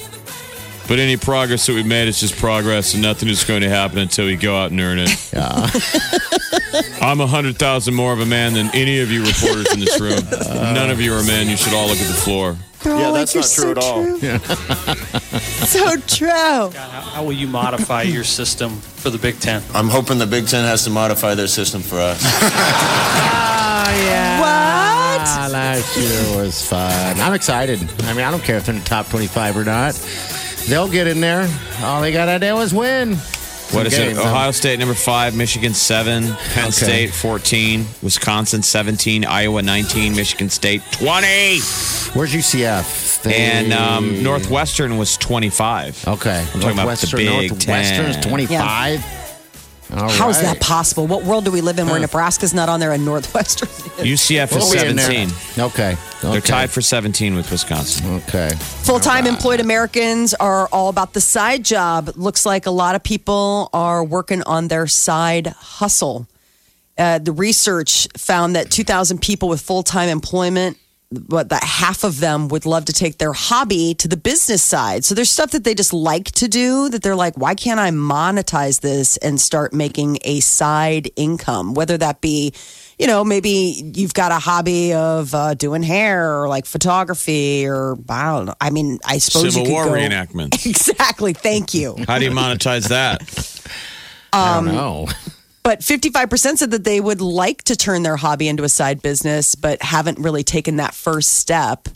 But 0.91 0.99
any 0.99 1.15
progress 1.15 1.67
that 1.67 1.73
we've 1.73 1.85
made 1.85 2.09
is 2.09 2.19
just 2.19 2.35
progress, 2.35 2.95
and 2.95 3.01
nothing 3.01 3.29
is 3.29 3.45
going 3.45 3.61
to 3.61 3.69
happen 3.69 3.97
until 3.97 4.25
we 4.25 4.35
go 4.35 4.57
out 4.57 4.71
and 4.71 4.79
earn 4.81 4.99
it. 4.99 5.09
I'm 7.01 7.21
a 7.21 7.27
hundred 7.27 7.57
thousand 7.57 7.93
more 7.93 8.11
of 8.11 8.19
a 8.19 8.25
man 8.25 8.55
than 8.55 8.69
any 8.73 8.99
of 8.99 9.09
you 9.09 9.23
reporters 9.23 9.71
in 9.73 9.79
this 9.79 10.01
room. 10.01 10.19
None 10.53 10.89
of 10.89 10.99
you 10.99 11.13
are 11.13 11.23
men. 11.23 11.47
You 11.47 11.55
should 11.55 11.73
all 11.73 11.87
look 11.87 11.97
at 11.97 12.07
the 12.07 12.13
floor. 12.13 12.57
yeah, 12.83 13.11
that's 13.11 13.33
not 13.33 13.49
true 13.49 13.71
at 13.71 13.77
all. 13.77 14.03
so 15.39 15.95
true. 16.07 16.27
How, 16.27 16.71
how 16.71 17.23
will 17.23 17.31
you 17.31 17.47
modify 17.47 18.01
your 18.01 18.25
system 18.25 18.71
for 18.81 19.09
the 19.09 19.17
Big 19.17 19.39
Ten? 19.39 19.63
I'm 19.73 19.87
hoping 19.87 20.17
the 20.17 20.27
Big 20.27 20.47
Ten 20.47 20.65
has 20.65 20.83
to 20.83 20.89
modify 20.89 21.35
their 21.35 21.47
system 21.47 21.81
for 21.81 21.99
us. 21.99 22.21
What? 24.41 25.27
Ah, 25.27 25.49
last 25.51 25.97
year 25.97 26.41
was 26.41 26.67
fun. 26.67 27.19
I'm 27.19 27.33
excited. 27.33 27.79
I 28.03 28.13
mean, 28.13 28.25
I 28.25 28.31
don't 28.31 28.43
care 28.43 28.57
if 28.57 28.65
they're 28.65 28.73
in 28.73 28.81
the 28.81 28.87
top 28.87 29.07
25 29.09 29.57
or 29.57 29.63
not. 29.63 29.95
They'll 30.67 30.87
get 30.89 31.07
in 31.07 31.19
there. 31.21 31.47
All 31.81 32.01
they 32.01 32.11
got 32.11 32.25
to 32.25 32.39
do 32.39 32.57
is 32.59 32.73
win. 32.73 33.15
What 33.71 33.87
is 33.87 33.95
Games, 33.97 34.17
it? 34.17 34.21
huh? 34.21 34.29
Ohio 34.29 34.51
State 34.51 34.79
number 34.79 34.93
five, 34.93 35.33
Michigan 35.35 35.73
seven, 35.73 36.23
Penn 36.53 36.63
Okay. 36.65 36.71
State 36.71 37.13
fourteen, 37.13 37.85
Wisconsin 38.03 38.61
seventeen, 38.63 39.23
Iowa 39.23 39.61
nineteen, 39.61 40.13
Michigan 40.13 40.49
State 40.49 40.81
twenty, 40.91 41.59
Where's 42.13 42.33
UCF? 42.33 43.21
They- 43.21 43.33
and 43.35 43.71
um, 43.71 44.23
Northwestern 44.23 44.97
was 44.97 45.15
twenty 45.15 45.49
five. 45.49 46.05
Okay. 46.05 46.45
I'm 46.53 46.59
talking 46.59 46.79
about 46.79 46.97
the 46.97 47.13
Big 47.15 47.49
Northwestern's 47.49 48.15
Ten. 48.17 48.23
25. 48.29 49.20
All 49.93 50.09
How's 50.09 50.37
right. 50.37 50.53
that 50.57 50.61
possible? 50.61 51.05
What 51.07 51.23
world 51.23 51.43
do 51.45 51.51
we 51.51 51.59
live 51.61 51.77
in 51.79 51.87
where 51.87 51.99
Nebraska's 51.99 52.53
not 52.53 52.69
on 52.69 52.79
there 52.79 52.91
and 52.93 53.03
Northwestern? 53.03 53.67
is? 53.69 53.83
UCF 54.21 54.51
We'll 54.51 54.63
is 54.63 54.71
be 54.81 54.87
in 54.87 54.95
there. 54.95 55.05
seventeen. 55.11 55.63
Okay. 55.65 55.97
They're 56.21 56.39
tied 56.39 56.69
for 56.69 56.81
seventeen 56.81 57.35
with 57.35 57.51
Wisconsin. 57.51 58.15
Okay. 58.27 58.51
Full 58.83 58.99
time 58.99 59.27
employed 59.27 59.59
Americans 59.59 60.33
are 60.35 60.67
all 60.71 60.89
about 60.89 61.13
the 61.13 61.21
side 61.21 61.65
job. 61.65 62.11
Looks 62.15 62.45
like 62.45 62.65
a 62.67 62.71
lot 62.71 62.95
of 62.95 63.03
people 63.03 63.69
are 63.73 64.03
working 64.03 64.43
on 64.43 64.69
their 64.69 64.87
side 64.87 65.47
hustle. 65.47 66.27
Uh, 66.97 67.17
the 67.19 67.31
research 67.31 68.07
found 68.17 68.55
that 68.55 68.69
2,000 68.69 69.19
people 69.21 69.49
with 69.49 69.59
full 69.61 69.81
time 69.83 70.07
employment, 70.09 70.77
but 71.11 71.49
that 71.49 71.63
half 71.63 72.03
of 72.03 72.19
them 72.19 72.47
would 72.47 72.65
love 72.65 72.85
to 72.85 72.93
take 72.93 73.17
their 73.17 73.33
hobby 73.33 73.93
to 73.95 74.07
the 74.07 74.15
business 74.17 74.63
side. 74.63 75.03
So 75.03 75.13
there's 75.13 75.29
stuff 75.29 75.51
that 75.51 75.63
they 75.65 75.73
just 75.75 75.91
like 75.93 76.31
to 76.33 76.47
do 76.47 76.87
that 76.89 77.03
they're 77.03 77.15
like, 77.15 77.35
why 77.37 77.53
can't 77.55 77.79
I 77.79 77.89
monetize 77.89 78.79
this 78.79 79.17
and 79.17 79.39
start 79.39 79.73
making 79.73 80.19
a 80.23 80.39
side 80.39 81.09
income? 81.17 81.73
Whether 81.73 81.97
that 81.97 82.21
be, 82.21 82.53
you 82.97 83.07
know, 83.07 83.23
maybe 83.25 83.91
you've 83.95 84.13
got 84.13 84.31
a 84.31 84.35
hobby 84.39 84.93
of 84.93 85.35
uh, 85.35 85.53
doing 85.55 85.83
hair 85.83 86.39
or 86.41 86.47
like 86.47 86.65
photography 86.65 87.65
or 87.67 87.97
I 88.07 88.31
don't 88.31 88.45
know. 88.45 88.55
I 88.61 88.69
mean, 88.69 88.99
I 89.05 89.17
suppose 89.17 89.53
Civil 89.53 89.67
you 89.67 89.73
War 89.73 89.83
could 89.83 89.89
go, 89.89 89.95
reenactments. 89.97 90.65
Exactly. 90.69 91.33
Thank 91.33 91.73
you. 91.73 91.95
How 92.07 92.19
do 92.19 92.25
you 92.25 92.31
monetize 92.31 92.87
that? 92.89 93.21
I 94.33 94.57
Um, 94.57 94.65
don't 94.65 94.75
know. 94.75 95.07
But 95.63 95.81
55% 95.81 96.57
said 96.57 96.71
that 96.71 96.83
they 96.83 96.99
would 96.99 97.21
like 97.21 97.63
to 97.65 97.75
turn 97.75 98.03
their 98.03 98.15
hobby 98.17 98.47
into 98.47 98.63
a 98.63 98.69
side 98.69 99.01
business, 99.01 99.53
but 99.55 99.81
haven't 99.81 100.17
really 100.19 100.43
taken 100.43 100.77
that 100.77 100.93
first 100.95 101.33
step. 101.33 101.87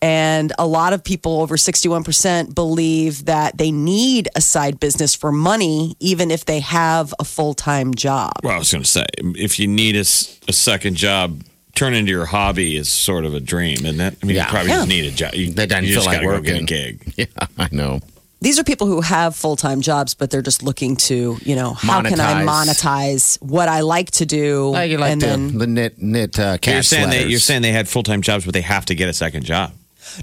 And 0.00 0.52
a 0.58 0.66
lot 0.66 0.92
of 0.94 1.04
people, 1.04 1.40
over 1.42 1.56
61%, 1.56 2.54
believe 2.54 3.26
that 3.26 3.56
they 3.58 3.70
need 3.70 4.28
a 4.34 4.40
side 4.40 4.80
business 4.80 5.14
for 5.14 5.30
money, 5.30 5.94
even 6.00 6.30
if 6.32 6.44
they 6.46 6.58
have 6.60 7.14
a 7.20 7.24
full 7.24 7.54
time 7.54 7.94
job. 7.94 8.32
Well, 8.42 8.54
I 8.54 8.58
was 8.58 8.72
going 8.72 8.82
to 8.82 8.88
say, 8.90 9.04
if 9.18 9.60
you 9.60 9.68
need 9.68 9.94
a 9.94 10.04
second 10.04 10.96
job, 10.96 11.42
turn 11.76 11.94
into 11.94 12.10
your 12.10 12.24
hobby 12.26 12.76
is 12.76 12.88
sort 12.90 13.24
of 13.24 13.34
a 13.34 13.40
dream, 13.40 13.86
isn't 13.86 14.00
it? 14.00 14.18
I 14.22 14.26
mean, 14.26 14.36
Yeah. 14.36 14.44
you 14.46 14.50
probably 14.50 14.70
Yeah. 14.70 14.76
just 14.78 14.88
need 14.88 15.04
a 15.04 15.10
job. 15.12 15.34
You, 15.34 15.52
That 15.52 15.68
doesn't 15.68 15.84
you 15.84 15.90
feel 15.94 16.02
just 16.02 16.06
like 16.08 16.22
gotta 16.22 16.38
go 16.38 16.42
get 16.42 16.62
a 16.62 16.64
gig. 16.64 17.12
Yeah, 17.16 17.46
I 17.58 17.68
know. 17.70 18.00
These 18.42 18.58
are 18.58 18.64
people 18.64 18.88
who 18.88 19.00
have 19.00 19.36
full 19.36 19.54
time 19.54 19.82
jobs, 19.82 20.14
but 20.14 20.30
they're 20.30 20.42
just 20.42 20.64
looking 20.64 20.96
to, 20.96 21.36
you 21.42 21.54
know, 21.54 21.74
how 21.74 22.02
can 22.02 22.18
I 22.18 22.44
monetize 22.44 23.40
what 23.40 23.68
I 23.68 23.82
like 23.82 24.10
to 24.12 24.26
do? 24.26 24.70
Like, 24.70 24.90
you 24.90 24.98
like 24.98 25.12
and 25.12 25.22
the, 25.22 25.26
then, 25.26 25.58
the 25.58 25.66
knit 25.68 26.02
knit 26.02 26.40
uh, 26.40 26.58
cat 26.58 26.74
You're 26.74 26.82
saying 26.82 27.10
they, 27.10 27.26
you're 27.26 27.38
saying 27.38 27.62
they 27.62 27.70
had 27.70 27.88
full 27.88 28.02
time 28.02 28.20
jobs, 28.20 28.44
but 28.44 28.52
they 28.52 28.62
have 28.62 28.84
to 28.86 28.96
get 28.96 29.08
a 29.08 29.12
second 29.12 29.44
job. 29.44 29.70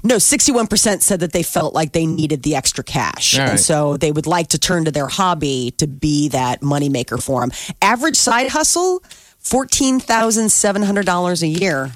No, 0.04 0.16
61% 0.16 1.00
said 1.00 1.20
that 1.20 1.32
they 1.32 1.42
felt 1.42 1.72
like 1.72 1.92
they 1.92 2.04
needed 2.04 2.42
the 2.42 2.56
extra 2.56 2.84
cash. 2.84 3.38
All 3.38 3.48
And 3.48 3.58
so 3.58 3.96
they 3.96 4.12
would 4.12 4.26
like 4.26 4.48
to 4.48 4.58
turn 4.58 4.84
to 4.84 4.90
their 4.90 5.08
hobby 5.08 5.70
to 5.78 5.86
be 5.86 6.28
that 6.28 6.60
moneymaker 6.60 7.22
for 7.22 7.40
them. 7.40 7.50
Average 7.80 8.16
side 8.16 8.50
hustle, 8.50 9.02
$14,700 9.42 11.42
a 11.42 11.46
year 11.46 11.90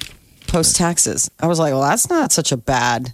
post 0.46 0.76
taxes. 0.76 1.30
I 1.38 1.46
was 1.46 1.58
like, 1.58 1.72
well, 1.72 1.82
that's 1.82 2.08
not 2.08 2.32
such 2.32 2.52
a 2.52 2.56
bad 2.56 3.12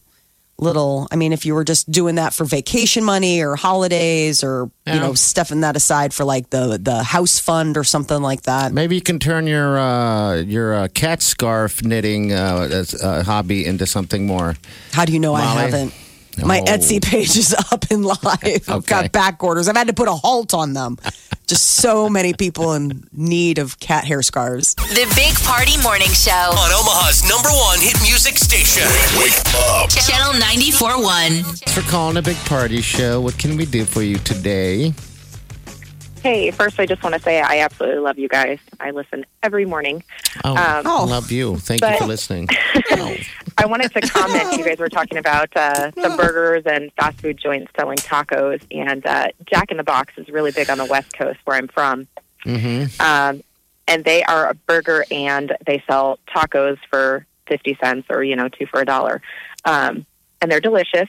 little. 0.60 1.08
I 1.10 1.16
mean, 1.16 1.32
if 1.32 1.46
you 1.46 1.54
were 1.54 1.64
just 1.64 1.90
doing 1.90 2.16
that 2.16 2.34
for 2.34 2.44
vacation 2.44 3.04
money 3.04 3.40
or 3.42 3.56
holidays 3.56 4.44
or, 4.44 4.70
you 4.86 5.00
know, 5.00 5.14
stuffing 5.14 5.60
that 5.60 5.76
aside 5.76 6.12
for 6.12 6.24
like 6.24 6.50
the, 6.50 6.78
the 6.80 7.02
house 7.02 7.38
fund 7.38 7.76
or 7.76 7.84
something 7.84 8.20
like 8.20 8.42
that. 8.42 8.72
Maybe 8.72 8.94
you 8.96 9.02
can 9.02 9.18
turn 9.18 9.46
your 9.46 9.78
uh, 9.78 10.36
your 10.36 10.74
uh, 10.74 10.88
cat 10.88 11.22
scarf 11.22 11.82
knitting 11.82 12.32
uh, 12.32 12.68
as 12.70 13.00
a 13.00 13.22
hobby 13.22 13.64
into 13.64 13.86
something 13.86 14.26
more. 14.26 14.56
How 14.92 15.04
do 15.04 15.12
you 15.12 15.20
know 15.20 15.34
I 15.34 15.70
Molly? 15.70 15.92
Haven't? 16.40 16.48
My. 16.48 16.60
Etsy 16.60 17.02
page 17.02 17.36
is 17.36 17.54
up 17.72 17.84
and 17.90 18.04
live. 18.04 18.68
I've 18.68 18.86
got 18.86 19.12
back 19.12 19.42
orders. 19.42 19.68
I've 19.68 19.76
had 19.76 19.86
to 19.88 19.92
put 19.92 20.08
a 20.08 20.12
halt 20.12 20.54
on 20.54 20.72
them. 20.72 20.98
Just 21.46 21.66
so 21.66 22.08
many 22.08 22.32
people 22.32 22.74
in 22.74 23.08
need 23.12 23.58
of 23.58 23.80
cat 23.80 24.04
hair 24.04 24.22
scarves. 24.22 24.74
The 24.76 25.12
Big 25.16 25.34
Party 25.42 25.76
Morning 25.82 26.10
Show. 26.10 26.30
On 26.30 26.70
Omaha's 26.72 27.28
number 27.28 27.48
one 27.48 27.80
hit 27.80 28.00
music 28.02 28.38
station. 28.38 28.86
Wake 29.18 29.32
up. 29.56 29.90
Channel 29.90 30.40
94.1. 30.40 31.42
Thanks 31.42 31.72
for 31.72 31.82
calling 31.90 32.16
a 32.18 32.22
big 32.22 32.36
party 32.44 32.80
show. 32.80 33.20
What 33.20 33.36
can 33.36 33.56
we 33.56 33.66
do 33.66 33.84
for 33.84 34.02
you 34.02 34.18
today? 34.18 34.94
Hey, 36.22 36.50
first, 36.50 36.78
I 36.78 36.84
just 36.84 37.02
want 37.02 37.14
to 37.14 37.20
say 37.20 37.40
I 37.40 37.60
absolutely 37.60 38.00
love 38.00 38.18
you 38.18 38.28
guys. 38.28 38.58
I 38.78 38.90
listen 38.90 39.24
every 39.42 39.64
morning. 39.64 40.04
Oh, 40.44 40.50
Um, 40.54 40.86
Oh. 40.86 41.04
love 41.08 41.32
you. 41.32 41.56
Thank 41.56 41.80
you 41.82 41.96
for 41.96 42.04
listening. 42.06 42.48
Oh. 42.90 43.16
I 43.58 43.64
wanted 43.66 43.90
to 43.94 44.00
comment. 44.02 44.58
you 44.58 44.64
guys 44.64 44.78
were 44.78 44.88
talking 44.90 45.16
about 45.18 45.48
uh, 45.56 45.90
some 46.00 46.16
burgers 46.18 46.64
and 46.66 46.92
fast 46.94 47.20
food 47.20 47.38
joints 47.38 47.72
selling 47.74 47.96
tacos, 47.96 48.62
and 48.70 49.04
uh, 49.06 49.28
Jack 49.46 49.70
in 49.70 49.78
the 49.78 49.82
Box 49.82 50.12
is 50.18 50.28
really 50.28 50.50
big 50.50 50.68
on 50.68 50.76
the 50.78 50.84
West 50.84 51.12
Coast 51.14 51.38
where 51.44 51.56
I'm 51.56 51.68
from. 51.68 52.06
Mm-hmm. 52.44 53.00
Um, 53.00 53.42
and 53.88 54.04
they 54.04 54.22
are 54.24 54.48
a 54.50 54.54
burger 54.54 55.04
and 55.10 55.56
they 55.66 55.82
sell 55.88 56.18
tacos 56.28 56.78
for 56.90 57.26
50 57.48 57.78
cents 57.82 58.06
or, 58.10 58.22
you 58.22 58.36
know, 58.36 58.48
two 58.48 58.66
for 58.66 58.80
a 58.80 58.84
dollar. 58.84 59.20
Um, 59.64 60.06
and 60.40 60.50
they're 60.50 60.60
delicious. 60.60 61.08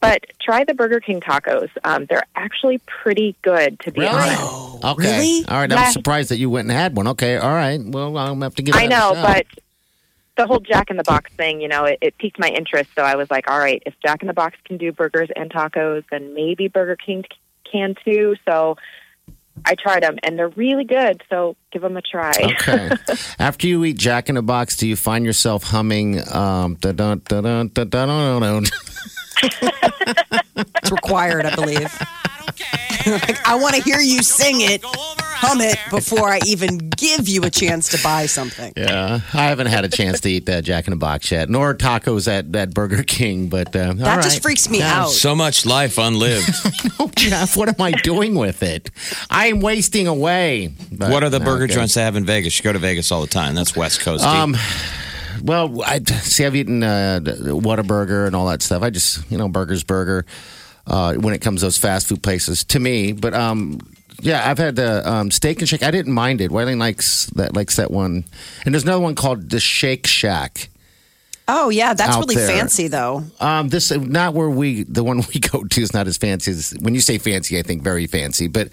But 0.00 0.24
try 0.40 0.64
the 0.64 0.72
Burger 0.74 0.98
King 1.00 1.20
tacos. 1.20 1.68
Um, 1.84 2.06
they're 2.06 2.24
actually 2.34 2.78
pretty 2.86 3.36
good, 3.42 3.78
to 3.80 3.90
be 3.92 4.06
honest. 4.06 4.84
Okay. 4.84 5.18
Really? 5.18 5.44
All 5.46 5.58
right. 5.58 5.70
I'm 5.70 5.78
Yeah. 5.78 5.90
surprised 5.90 6.30
that 6.30 6.38
you 6.38 6.48
went 6.48 6.68
and 6.68 6.76
had 6.76 6.96
one. 6.96 7.06
Okay. 7.08 7.36
All 7.36 7.52
right. 7.54 7.78
Well, 7.82 8.16
I'm 8.16 8.28
gonna 8.28 8.46
have 8.46 8.54
to 8.54 8.62
give. 8.62 8.74
I 8.74 8.86
that 8.86 8.86
a 8.86 8.88
know, 8.88 9.14
shot. 9.14 9.26
but 9.26 9.46
the 10.36 10.46
whole 10.46 10.60
Jack 10.60 10.90
in 10.90 10.96
the 10.96 11.02
Box 11.02 11.30
thing, 11.34 11.60
you 11.60 11.68
know, 11.68 11.84
it, 11.84 11.98
it 12.00 12.16
piqued 12.16 12.38
my 12.38 12.48
interest. 12.48 12.90
So 12.96 13.02
I 13.02 13.14
was 13.16 13.30
like, 13.30 13.50
all 13.50 13.58
right, 13.58 13.82
if 13.84 13.94
Jack 14.00 14.22
in 14.22 14.26
the 14.28 14.32
Box 14.32 14.56
can 14.64 14.78
do 14.78 14.90
burgers 14.90 15.28
and 15.36 15.50
tacos, 15.50 16.04
then 16.10 16.32
maybe 16.32 16.68
Burger 16.68 16.96
King 16.96 17.24
can 17.70 17.94
too. 18.02 18.36
So 18.48 18.78
I 19.64 19.74
tried 19.74 20.02
them, 20.02 20.16
and 20.22 20.38
they're 20.38 20.48
really 20.50 20.84
good. 20.84 21.22
So 21.30 21.56
give 21.72 21.82
them 21.82 21.96
a 21.96 22.02
try. 22.02 22.32
Okay. 22.42 22.90
After 23.38 23.66
you 23.66 23.84
eat 23.84 23.96
Jack 23.98 24.28
in 24.28 24.36
a 24.36 24.42
Box, 24.42 24.76
do 24.76 24.86
you 24.86 24.96
find 24.96 25.24
yourself 25.24 25.64
humming? 25.64 26.20
Um, 26.32 26.76
da 26.80 26.92
dun 26.92 27.22
da 27.28 27.40
dun 27.40 27.68
da 27.68 27.84
dun 27.84 28.08
dun 28.08 28.42
dun. 28.42 28.64
It's 30.82 30.90
required, 30.90 31.46
I 31.46 31.54
believe. 31.54 31.98
Like, 33.12 33.46
I 33.46 33.56
want 33.56 33.74
to 33.76 33.82
hear 33.82 34.00
you 34.00 34.22
sing 34.22 34.60
it, 34.60 34.82
hum 34.84 35.60
it 35.60 35.78
before 35.90 36.28
I 36.28 36.40
even 36.46 36.78
give 36.78 37.28
you 37.28 37.42
a 37.44 37.50
chance 37.50 37.88
to 37.90 38.02
buy 38.02 38.26
something. 38.26 38.72
Yeah, 38.76 39.20
I 39.32 39.44
haven't 39.44 39.68
had 39.68 39.84
a 39.84 39.88
chance 39.88 40.20
to 40.20 40.30
eat 40.30 40.46
that 40.46 40.64
Jack 40.64 40.86
in 40.86 40.92
a 40.92 40.96
Box 40.96 41.30
yet, 41.30 41.48
nor 41.48 41.74
tacos 41.74 42.28
at 42.28 42.52
that 42.52 42.74
Burger 42.74 43.02
King. 43.02 43.48
But 43.48 43.74
uh, 43.74 43.94
That 43.94 44.22
just 44.22 44.42
freaks 44.42 44.68
me 44.68 44.82
out. 44.82 45.08
So 45.10 45.34
much 45.34 45.66
life 45.66 45.98
unlived. 45.98 46.48
Oh, 47.02 47.10
Jeff, 47.16 47.56
what 47.56 47.68
am 47.70 47.76
I 47.80 47.92
doing 47.92 48.34
with 48.34 48.62
it? 48.62 48.90
I 49.30 49.46
am 49.46 49.60
wasting 49.60 50.06
away. 50.06 50.74
But- 50.92 51.10
what 51.10 51.24
are 51.24 51.30
the 51.30 51.40
burger 51.40 51.64
okay. 51.64 51.72
joints 51.72 51.94
they 51.94 52.02
have 52.02 52.14
in 52.14 52.26
Vegas? 52.26 52.58
You 52.58 52.62
go 52.62 52.74
to 52.74 52.78
Vegas 52.78 53.10
all 53.10 53.22
the 53.22 53.26
time. 53.26 53.54
That's 53.54 53.74
West 53.74 54.00
Coast. 54.00 54.22
Um, 54.22 54.54
well, 55.42 55.82
I 55.82 56.00
see. 56.00 56.44
I've 56.44 56.56
eaten 56.56 56.82
uh, 56.82 57.20
Whataburger 57.24 58.26
and 58.26 58.36
all 58.36 58.46
that 58.48 58.62
stuff. 58.62 58.82
I 58.82 58.90
just, 58.90 59.30
you 59.30 59.38
know, 59.38 59.48
burgers, 59.48 59.82
burger. 59.84 60.26
Uh, 60.90 61.14
when 61.14 61.32
it 61.32 61.40
comes 61.40 61.60
to 61.60 61.66
those 61.66 61.78
fast 61.78 62.08
food 62.08 62.20
places, 62.20 62.64
to 62.64 62.80
me, 62.80 63.12
but 63.12 63.32
um, 63.32 63.78
yeah, 64.20 64.50
I've 64.50 64.58
had 64.58 64.74
the 64.74 65.08
um, 65.08 65.30
steak 65.30 65.60
and 65.60 65.68
shake. 65.68 65.84
I 65.84 65.92
didn't 65.92 66.12
mind 66.12 66.40
it. 66.40 66.50
Wyling 66.50 66.78
likes 66.78 67.26
that 67.36 67.54
likes 67.54 67.76
that 67.76 67.92
one, 67.92 68.24
and 68.64 68.74
there's 68.74 68.82
another 68.82 69.00
one 69.00 69.14
called 69.14 69.50
the 69.50 69.60
Shake 69.60 70.06
Shack. 70.06 70.68
Oh, 71.52 71.68
yeah, 71.68 71.94
that's 71.94 72.16
really 72.16 72.36
there. 72.36 72.48
fancy, 72.48 72.86
though. 72.86 73.24
Um, 73.40 73.70
this 73.70 73.90
not 73.90 74.34
where 74.34 74.48
we 74.48 74.84
the 74.84 75.02
one 75.02 75.18
we 75.34 75.40
go 75.40 75.64
to 75.64 75.80
is 75.80 75.92
not 75.92 76.06
as 76.06 76.16
fancy 76.16 76.52
as 76.52 76.76
when 76.80 76.94
you 76.94 77.00
say 77.00 77.18
fancy. 77.18 77.58
I 77.58 77.62
think 77.62 77.82
very 77.82 78.06
fancy, 78.06 78.46
but 78.46 78.68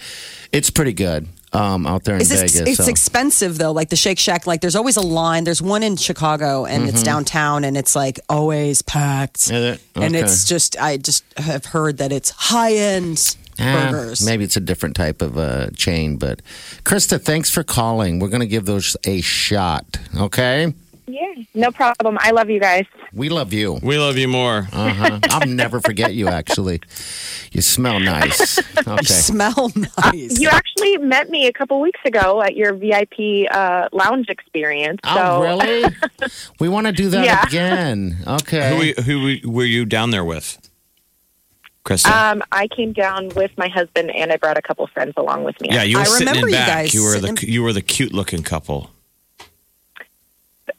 it's 0.51 0.69
pretty 0.69 0.93
good. 0.93 1.27
Um, 1.57 1.87
out 1.87 2.03
there 2.03 2.15
in 2.15 2.21
Is 2.21 2.31
it, 2.31 2.35
Vegas. 2.51 2.55
it's 2.59 2.85
so. 2.85 2.89
expensive 2.89 3.57
though, 3.57 3.71
like 3.71 3.89
the 3.89 3.95
Shake 3.95 4.19
Shack. 4.19 4.45
Like 4.47 4.61
there's 4.61 4.75
always 4.75 4.97
a 4.97 5.01
line. 5.01 5.43
There's 5.43 5.61
one 5.61 5.83
in 5.83 5.95
Chicago 5.97 6.65
and 6.65 6.83
Mm-hmm. 6.83 6.89
it's 6.89 7.03
downtown 7.03 7.63
and 7.63 7.75
it's 7.77 7.95
like 7.95 8.19
always 8.29 8.81
packed. 8.81 9.43
Is 9.43 9.51
it? 9.51 9.81
And 9.95 10.15
it's 10.15 10.45
just 10.45 10.79
I 10.81 10.97
just 10.97 11.23
have 11.37 11.65
heard 11.65 11.97
that 11.97 12.11
it's 12.11 12.29
high 12.29 12.73
end 12.73 13.35
burgers. 13.57 14.23
maybe 14.23 14.43
it's 14.43 14.55
a 14.55 14.59
different 14.61 14.95
type 14.95 15.21
of 15.23 15.35
uh, 15.37 15.69
chain, 15.75 16.17
but 16.17 16.41
Krista, 16.83 17.19
thanks 17.19 17.49
for 17.49 17.63
calling. 17.63 18.19
We're 18.19 18.27
going 18.29 18.41
to 18.41 18.47
give 18.47 18.65
those 18.65 18.95
a 19.03 19.19
shot. 19.21 19.97
Okay, 20.15 20.73
Yeah, 21.09 21.33
no 21.53 21.71
problem. 21.71 22.17
I 22.19 22.31
love 22.31 22.49
you 22.49 22.59
guys. 22.59 22.85
we 23.13 23.29
love 23.29 23.53
you. 23.53 23.79
We 23.81 23.97
love 23.97 24.17
you 24.17 24.27
more. 24.27 24.67
Uh-huh. 24.73 25.19
I'll 25.29 25.47
never 25.47 25.79
forget 25.79 26.13
you. 26.13 26.27
Actually, 26.27 26.81
you 27.51 27.61
smell 27.61 27.99
nice. 27.99 28.59
Okay. 28.87 29.03
Smell 29.05 29.71
nice. 29.75 30.39
You 30.39 30.47
actually 30.49 30.97
met 30.97 31.29
me 31.29 31.47
a 31.47 31.51
couple 31.53 31.81
weeks 31.81 31.99
ago 32.05 32.41
at 32.41 32.55
your 32.55 32.73
VIP 32.73 33.49
uh, 33.51 33.89
lounge 33.91 34.27
experience. 34.29 34.99
So 35.03 35.09
Oh, 35.17 35.41
really? 35.41 35.93
we 36.59 36.69
want 36.69 36.87
to 36.87 36.93
do 36.93 37.09
that 37.09 37.25
Yeah. 37.25 37.43
again. 37.45 38.17
Okay. 38.25 38.69
Who, 38.69 38.77
were 38.77 38.83
you- 38.83 39.41
who 39.43 39.51
were 39.51 39.65
you 39.65 39.85
down 39.85 40.11
there 40.11 40.23
with? 40.25 40.57
Krista? 41.85 42.11
Um, 42.31 42.43
I 42.51 42.67
came 42.67 42.91
down 42.93 43.29
with 43.29 43.51
my 43.57 43.67
husband 43.69 44.11
and 44.11 44.31
I 44.31 44.37
brought 44.37 44.57
a 44.57 44.61
couple 44.61 44.85
friends 44.87 45.13
along 45.17 45.43
with 45.45 45.59
me. 45.61 45.69
yeah, 45.71 45.83
you 45.83 45.97
were 45.97 46.01
I 46.01 46.05
sitting 46.05 46.27
remember 46.27 46.47
in 46.47 46.53
you 46.53 46.59
back. 46.59 46.67
guys 46.67 46.93
you 46.93 47.03
were 47.03 47.19
the 47.19 47.27
sitting 47.29 47.49
you 47.49 47.63
were 47.63 47.73
the 47.73 47.81
cute 47.81 48.13
looking 48.13 48.43
couple. 48.43 48.91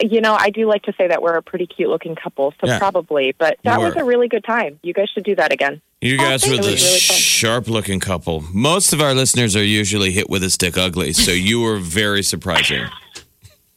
You 0.01 0.21
know, 0.21 0.35
I 0.39 0.51
do 0.51 0.67
like 0.67 0.83
to 0.83 0.93
say 0.99 1.09
that 1.09 1.23
we're 1.23 1.37
a 1.37 1.43
pretty 1.43 1.67
cute 1.67 1.89
looking 1.89 2.15
couple, 2.15 2.53
so 2.61 2.67
Yeah. 2.67 2.79
probably. 2.79 3.35
But 3.39 3.59
that 3.65 3.79
You 3.79 3.85
was 3.87 3.97
a 3.97 4.05
really 4.05 4.29
good 4.29 4.45
time. 4.45 4.79
You 4.83 4.93
guys 4.95 5.09
should 5.13 5.25
do 5.25 5.35
that 5.37 5.53
again. 5.53 5.81
You 6.01 6.17
guys 6.19 6.43
thank 6.43 6.57
were 6.57 6.63
the. 6.63 6.69
Really 6.69 6.77
sharp 6.77 7.67
looking 7.69 7.99
couple. 7.99 8.45
Most 8.53 8.93
of 8.93 9.01
our 9.01 9.15
listeners 9.15 9.57
are 9.57 9.65
usually 9.65 10.13
hit 10.13 10.29
with 10.31 10.45
a 10.45 10.51
stick 10.51 10.77
ugly, 10.79 11.13
so 11.13 11.33
you 11.33 11.61
were 11.61 11.79
very 11.79 12.23
surprising. 12.23 12.85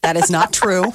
that 0.02 0.18
is 0.18 0.30
not 0.30 0.54
true. 0.54 0.84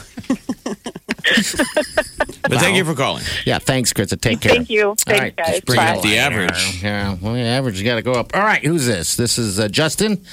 But 2.49 2.61
thank 2.61 2.77
you 2.77 2.85
for 2.85 2.95
calling. 2.95 3.25
Yeah, 3.45 3.59
thanks, 3.59 3.93
Krista. 3.93 4.21
Take 4.21 4.41
care. 4.41 4.53
Thank 4.55 4.71
you. 4.71 4.91
All 4.91 4.95
Thanks, 4.95 5.21
right, 5.21 5.37
guys. 5.37 5.61
Bring 5.63 5.79
Bye. 5.79 5.97
up 5.97 6.03
the 6.03 6.17
average. 6.19 6.81
Yeah, 6.83 7.17
well, 7.21 7.35
the 7.35 7.41
average 7.41 7.75
has 7.75 7.83
got 7.83 7.97
to 7.97 8.03
go 8.03 8.13
up. 8.13 8.31
All 8.37 8.43
right, 8.43 8.65
who's 8.65 8.87
this? 8.87 9.17
This 9.17 9.37
is 9.37 9.59
uh, 9.59 9.67
Justin. 9.69 10.25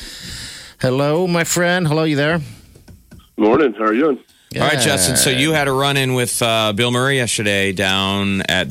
Hello, 0.80 1.26
my 1.26 1.44
friend. 1.44 1.88
Hello, 1.88 2.04
you 2.04 2.16
there? 2.16 2.40
Morning. 3.38 3.74
How 3.74 3.86
are 3.86 3.94
you 3.96 4.20
doing? 4.54 4.64
All 4.64 4.70
right, 4.70 4.80
Justin. 4.80 5.18
So 5.18 5.30
you 5.30 5.54
had 5.54 5.68
a 5.68 5.72
run 5.72 5.98
in 5.98 6.14
with 6.14 6.42
uh, 6.42 6.74
Bill 6.74 6.92
Murray 6.92 7.18
yesterday 7.18 7.72
down 7.72 8.42
at 8.44 8.70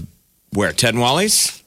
where? 0.53 0.73
Ted 0.73 0.95
and 0.95 1.01
Wally's? 1.01 1.62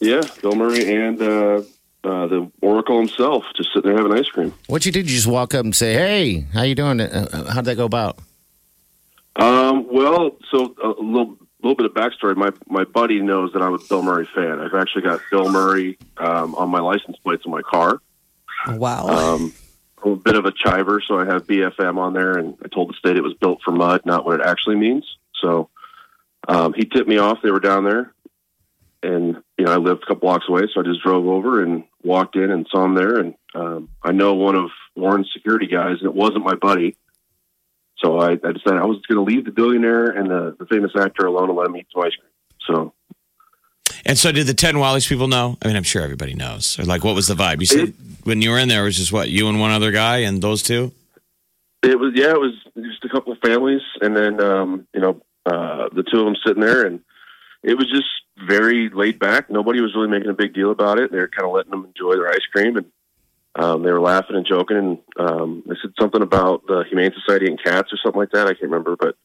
Yeah, 0.00 0.22
Bill 0.40 0.54
Murray 0.54 0.90
and 0.90 1.20
uh, 1.20 1.62
uh, 2.04 2.26
the 2.26 2.50
Oracle 2.62 2.98
himself 2.98 3.44
just 3.56 3.72
sitting 3.74 3.90
there 3.90 4.02
having 4.02 4.16
ice 4.18 4.28
cream. 4.28 4.54
What 4.66 4.86
you 4.86 4.92
did? 4.92 5.10
You 5.10 5.16
just 5.16 5.26
walk 5.26 5.54
up 5.54 5.64
and 5.64 5.74
say, 5.74 5.92
"Hey, 5.92 6.46
how 6.52 6.62
you 6.62 6.74
doing?" 6.74 7.00
Uh, 7.00 7.52
how'd 7.52 7.66
that 7.66 7.76
go 7.76 7.84
about? 7.84 8.18
Um, 9.36 9.86
well, 9.92 10.36
so 10.50 10.74
a 10.82 10.88
little 11.02 11.36
little 11.62 11.76
bit 11.76 11.86
of 11.86 11.92
backstory. 11.92 12.36
My 12.36 12.50
my 12.66 12.84
buddy 12.84 13.20
knows 13.20 13.52
that 13.52 13.62
I'm 13.62 13.74
a 13.74 13.78
Bill 13.78 14.02
Murray 14.02 14.26
fan. 14.34 14.60
I've 14.60 14.74
actually 14.74 15.02
got 15.02 15.20
Bill 15.30 15.50
Murray 15.50 15.98
um, 16.16 16.54
on 16.54 16.70
my 16.70 16.80
license 16.80 17.16
plates 17.18 17.44
in 17.44 17.50
my 17.50 17.62
car. 17.62 18.00
Wow. 18.68 19.06
Um, 19.08 19.42
I'm 19.42 19.52
a 20.04 20.16
bit 20.16 20.36
of 20.36 20.44
a 20.44 20.52
chiver, 20.52 21.00
so 21.06 21.18
I 21.18 21.26
have 21.26 21.46
BFM 21.46 21.98
on 21.98 22.12
there, 22.12 22.38
and 22.38 22.56
I 22.64 22.68
told 22.68 22.90
the 22.90 22.94
state 22.94 23.16
it 23.16 23.22
was 23.22 23.34
built 23.34 23.60
for 23.64 23.72
mud, 23.72 24.02
not 24.04 24.24
what 24.24 24.40
it 24.40 24.46
actually 24.46 24.76
means. 24.76 25.04
So 25.40 25.70
um, 26.48 26.72
he 26.74 26.84
tipped 26.84 27.08
me 27.08 27.18
off. 27.18 27.38
They 27.42 27.50
were 27.50 27.60
down 27.60 27.84
there, 27.84 28.12
and 29.02 29.36
you 29.58 29.64
know 29.64 29.72
I 29.72 29.76
lived 29.76 30.02
a 30.02 30.06
couple 30.06 30.28
blocks 30.28 30.46
away, 30.48 30.62
so 30.72 30.80
I 30.80 30.84
just 30.84 31.02
drove 31.02 31.26
over 31.26 31.62
and 31.62 31.84
walked 32.02 32.36
in 32.36 32.50
and 32.50 32.66
saw 32.70 32.84
him 32.84 32.94
there. 32.94 33.18
And 33.18 33.34
um, 33.54 33.88
I 34.02 34.12
know 34.12 34.34
one 34.34 34.56
of 34.56 34.70
Warren's 34.96 35.30
security 35.32 35.66
guys, 35.66 35.96
and 36.00 36.08
it 36.08 36.14
wasn't 36.14 36.44
my 36.44 36.54
buddy. 36.54 36.96
So 37.98 38.18
I, 38.18 38.32
I 38.32 38.52
decided 38.52 38.80
I 38.80 38.86
was 38.86 39.00
going 39.08 39.24
to 39.24 39.30
leave 39.30 39.44
the 39.44 39.50
billionaire 39.50 40.06
and 40.06 40.30
the, 40.30 40.56
the 40.58 40.66
famous 40.66 40.92
actor 40.96 41.26
alone 41.26 41.50
and 41.50 41.58
let 41.58 41.66
him 41.66 41.76
eat 41.76 41.88
some 41.92 42.02
ice 42.02 42.14
cream. 42.16 42.30
So 42.66 42.94
And 44.06 44.18
so 44.18 44.32
did 44.32 44.46
the 44.46 44.54
Ted 44.54 44.70
and 44.70 44.80
Wally's 44.80 45.06
people 45.06 45.28
know? 45.28 45.58
I 45.62 45.68
mean, 45.68 45.76
I'm 45.76 45.82
sure 45.82 46.02
everybody 46.02 46.34
knows. 46.34 46.78
Or 46.78 46.84
like, 46.84 47.04
what 47.04 47.14
was 47.14 47.28
the 47.28 47.34
vibe? 47.34 47.60
You 47.60 47.66
said 47.66 47.94
when 48.24 48.42
you 48.42 48.50
were 48.50 48.58
in 48.58 48.68
there, 48.68 48.82
it 48.82 48.86
was 48.86 48.96
just 48.96 49.12
what, 49.12 49.30
you 49.30 49.48
and 49.48 49.60
one 49.60 49.70
other 49.70 49.90
guy 49.90 50.18
and 50.18 50.42
those 50.42 50.62
two? 50.62 50.92
It 51.82 51.98
was 51.98 52.12
yeah, 52.14 52.30
it 52.30 52.40
was 52.40 52.52
just 52.76 53.04
a 53.04 53.08
couple 53.08 53.32
of 53.32 53.38
families, 53.38 53.80
and 54.02 54.14
then 54.14 54.38
um, 54.40 54.86
you 54.92 55.00
know 55.00 55.22
uh, 55.46 55.88
the 55.94 56.02
two 56.02 56.18
of 56.18 56.24
them 56.26 56.36
sitting 56.44 56.62
there, 56.62 56.84
and 56.84 57.00
it 57.62 57.74
was 57.74 57.90
just 57.90 58.06
very 58.46 58.90
laid 58.90 59.18
back. 59.18 59.48
Nobody 59.48 59.80
was 59.80 59.94
really 59.94 60.08
making 60.08 60.30
a 60.30 60.34
big 60.34 60.52
deal 60.52 60.70
about 60.70 60.98
it. 60.98 61.10
They 61.10 61.18
were 61.18 61.28
kind 61.28 61.46
of 61.46 61.54
letting 61.54 61.70
them 61.70 61.86
enjoy 61.86 62.16
their 62.16 62.28
ice 62.28 62.44
cream, 62.52 62.76
and 62.76 62.86
um, 63.54 63.82
they 63.82 63.90
were 63.90 64.00
laughing 64.00 64.36
and 64.36 64.46
joking. 64.46 64.76
And 64.76 64.98
um, 65.16 65.62
they 65.66 65.74
said 65.80 65.92
something 65.98 66.20
about 66.20 66.66
the 66.66 66.84
Humane 66.88 67.12
Society 67.14 67.46
and 67.46 67.62
cats 67.62 67.92
or 67.92 67.98
something 68.02 68.20
like 68.20 68.32
that. 68.32 68.46
I 68.46 68.52
can't 68.52 68.70
remember, 68.70 68.96
but 68.96 69.16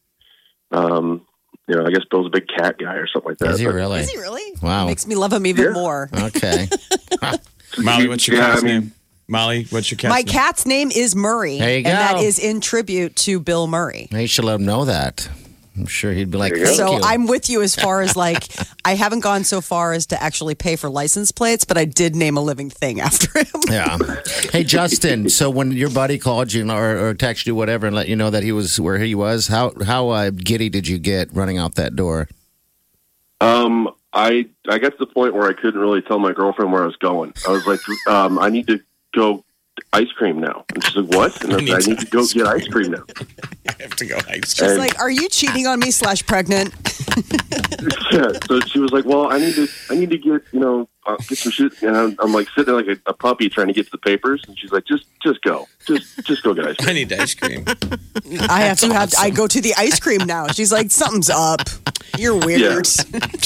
um, 0.70 1.26
you 1.68 1.74
know, 1.76 1.84
I 1.84 1.90
guess 1.90 2.02
Bill's 2.10 2.26
a 2.26 2.30
big 2.30 2.46
cat 2.48 2.76
guy 2.78 2.94
or 2.94 3.06
something 3.06 3.30
like 3.30 3.38
that. 3.38 3.50
Is 3.52 3.58
he 3.58 3.66
But- 3.66 3.74
really? 3.74 4.00
Is 4.00 4.10
he 4.10 4.18
really? 4.18 4.54
Wow. 4.62 4.86
Makes 4.86 5.06
me 5.06 5.14
love 5.14 5.32
him 5.32 5.46
even 5.46 5.64
Yeah. 5.66 5.70
more. 5.72 6.08
Okay. 6.16 6.68
Molly, 7.78 8.08
what's 8.08 8.26
your 8.26 8.36
Yeah, 8.36 8.50
cat's 8.52 8.62
I 8.62 8.66
mean- 8.66 8.74
name? 8.80 8.92
Molly, 9.28 9.66
what's 9.70 9.90
your 9.90 9.98
cat's 9.98 10.10
My 10.10 10.18
name? 10.18 10.26
cat's 10.26 10.66
name 10.66 10.90
is 10.92 11.16
Murray. 11.16 11.58
There 11.58 11.70
you 11.70 11.76
And 11.78 11.86
that 11.86 12.18
is 12.22 12.38
in 12.38 12.60
tribute 12.60 13.16
to 13.16 13.40
Bill 13.40 13.66
Murray. 13.66 14.08
you 14.12 14.26
should 14.28 14.44
let 14.44 14.54
him 14.54 14.64
know 14.64 14.84
that. 14.84 15.28
I'm 15.76 15.86
sure 15.86 16.12
he'd 16.12 16.30
be 16.30 16.38
like, 16.38 16.52
There 16.52 16.60
you 16.60 16.66
go. 16.66 16.76
"Thank 16.76 16.88
So 16.88 16.96
you." 16.96 17.02
I'm 17.04 17.26
with 17.26 17.48
you 17.50 17.62
as 17.62 17.74
far 17.84 18.00
as 18.00 18.16
like 18.16 18.48
I 18.84 18.94
haven't 18.94 19.20
gone 19.20 19.44
so 19.44 19.60
far 19.60 19.92
as 19.92 20.06
to 20.06 20.22
actually 20.22 20.54
pay 20.54 20.76
for 20.76 20.88
license 20.88 21.32
plates, 21.32 21.64
but 21.64 21.76
I 21.76 21.84
did 21.84 22.16
name 22.16 22.36
a 22.36 22.40
living 22.40 22.70
thing 22.70 23.00
after 23.06 23.38
him. 23.38 23.62
Yeah. 23.68 23.98
Hey, 24.52 24.64
Justin. 24.64 25.28
So 25.28 25.50
when 25.50 25.72
your 25.72 25.90
buddy 25.90 26.18
called 26.18 26.52
you 26.52 26.70
or, 26.70 27.08
or 27.08 27.14
texted 27.14 27.46
you, 27.46 27.54
whatever, 27.54 27.86
and 27.86 27.94
let 27.94 28.08
you 28.08 28.16
know 28.16 28.30
that 28.30 28.42
he 28.42 28.52
was 28.52 28.80
where 28.80 28.98
he 28.98 29.14
was, 29.14 29.48
how 29.48 29.72
how 29.84 30.08
uh, 30.10 30.30
giddy 30.30 30.68
did 30.68 30.88
you 30.88 30.98
get 30.98 31.32
running 31.34 31.58
out 31.58 31.74
that 31.74 31.96
door? 31.96 32.28
Um, 33.40 33.90
I 34.12 34.48
I 34.68 34.78
got 34.78 34.92
to 34.92 34.98
the 34.98 35.06
point 35.06 35.34
where 35.34 35.48
I 35.48 35.52
couldn't 35.52 35.80
really 35.80 36.00
tell 36.02 36.18
my 36.18 36.32
girlfriend 36.32 36.72
where 36.72 36.82
I 36.82 36.86
was 36.86 36.96
going. 36.96 37.34
I 37.46 37.50
was 37.50 37.66
like, 37.66 37.80
um, 38.08 38.38
I 38.38 38.48
need 38.48 38.66
to 38.68 38.80
go 39.14 39.44
ice 39.92 40.10
cream 40.12 40.40
now. 40.40 40.64
And 40.74 40.84
she's 40.84 40.96
like, 40.96 41.14
what? 41.14 41.44
And 41.44 41.52
I, 41.52 41.56
need 41.60 41.74
I 41.74 41.78
need 41.78 41.98
to 41.98 42.06
go 42.06 42.26
get 42.26 42.46
ice 42.46 42.66
cream 42.68 42.92
now. 42.92 43.04
I 43.86 43.88
have 43.88 43.96
to 43.98 44.06
go 44.06 44.18
ice 44.28 44.54
She's 44.54 44.62
And- 44.62 44.78
like, 44.78 44.98
"Are 44.98 45.10
you 45.10 45.28
cheating 45.28 45.66
on 45.66 45.78
me?" 45.78 45.90
Slash 45.90 46.26
pregnant. 46.26 46.74
yeah. 48.12 48.28
So 48.46 48.60
she 48.60 48.78
was 48.78 48.90
like, 48.92 49.04
well, 49.04 49.32
I 49.32 49.38
need 49.38 49.54
to 49.54 49.68
I 49.90 49.94
need 49.94 50.10
to 50.10 50.18
get 50.18 50.42
you 50.52 50.60
know 50.60 50.88
uh, 51.06 51.16
get 51.28 51.38
some 51.38 51.52
shit. 51.52 51.80
And 51.82 51.96
I'm, 51.96 52.16
I'm 52.18 52.32
like 52.32 52.48
sitting 52.50 52.64
there 52.64 52.74
like 52.74 52.98
a, 53.06 53.10
a 53.10 53.14
puppy 53.14 53.48
trying 53.48 53.68
to 53.68 53.72
get 53.72 53.84
to 53.86 53.90
the 53.92 53.98
papers. 53.98 54.42
And 54.46 54.58
she's 54.58 54.72
like, 54.72 54.84
just 54.86 55.06
just 55.22 55.40
go, 55.42 55.68
just 55.86 56.24
just 56.24 56.42
go 56.42 56.52
get 56.54 56.66
ice 56.66 56.76
cream. 56.76 56.88
I 56.88 56.92
need 56.92 57.12
ice 57.12 57.34
cream. 57.34 57.64
I 58.48 58.62
have 58.62 58.80
to 58.80 58.92
have. 58.92 59.12
I 59.18 59.30
go 59.30 59.46
to 59.46 59.60
the 59.60 59.74
ice 59.76 60.00
cream 60.00 60.26
now. 60.26 60.48
She's 60.48 60.72
like, 60.72 60.90
"Something's 60.90 61.30
up. 61.30 61.60
You're 62.18 62.38
weird." 62.38 62.86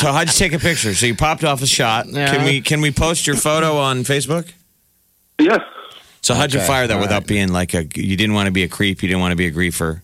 So 0.00 0.10
how'd 0.12 0.28
you 0.28 0.32
take 0.32 0.54
a 0.54 0.58
picture? 0.58 0.94
So 0.94 1.04
you 1.04 1.14
popped 1.14 1.44
off 1.44 1.60
a 1.60 1.66
shot. 1.66 2.06
Yeah. 2.08 2.34
Can 2.34 2.44
we 2.46 2.62
can 2.62 2.80
we 2.80 2.90
post 2.90 3.26
your 3.26 3.36
photo 3.36 3.76
on 3.76 3.98
Facebook? 3.98 4.50
Yeah. 5.38 5.58
So 6.22 6.32
how'd 6.34 6.54
you 6.54 6.60
fire 6.60 6.86
that 6.86 6.94
all 6.94 7.00
without 7.00 7.22
right. 7.22 7.26
being 7.26 7.48
like 7.52 7.74
a? 7.74 7.82
You 7.94 8.16
didn't 8.16 8.32
want 8.32 8.46
to 8.46 8.50
be 8.50 8.62
a 8.62 8.68
creep. 8.68 9.02
You 9.02 9.08
didn't 9.08 9.20
want 9.20 9.32
to 9.32 9.36
be 9.36 9.46
a 9.46 9.52
griefer. 9.52 10.00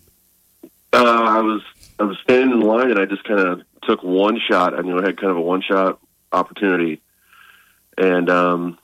Uh, 0.96 1.04
I 1.04 1.40
was 1.40 1.62
I 1.98 2.04
was 2.04 2.16
standing 2.22 2.52
in 2.52 2.60
line 2.60 2.90
and 2.90 2.98
I 2.98 3.04
just 3.04 3.24
kind 3.24 3.40
of 3.40 3.62
took 3.82 4.02
one 4.02 4.40
shot. 4.50 4.74
I 4.74 4.80
knew 4.80 4.98
I 4.98 5.04
had 5.04 5.20
kind 5.20 5.30
of 5.30 5.36
a 5.36 5.42
one 5.42 5.60
shot 5.60 6.00
opportunity, 6.32 7.02
and 7.98 8.30
um, 8.30 8.78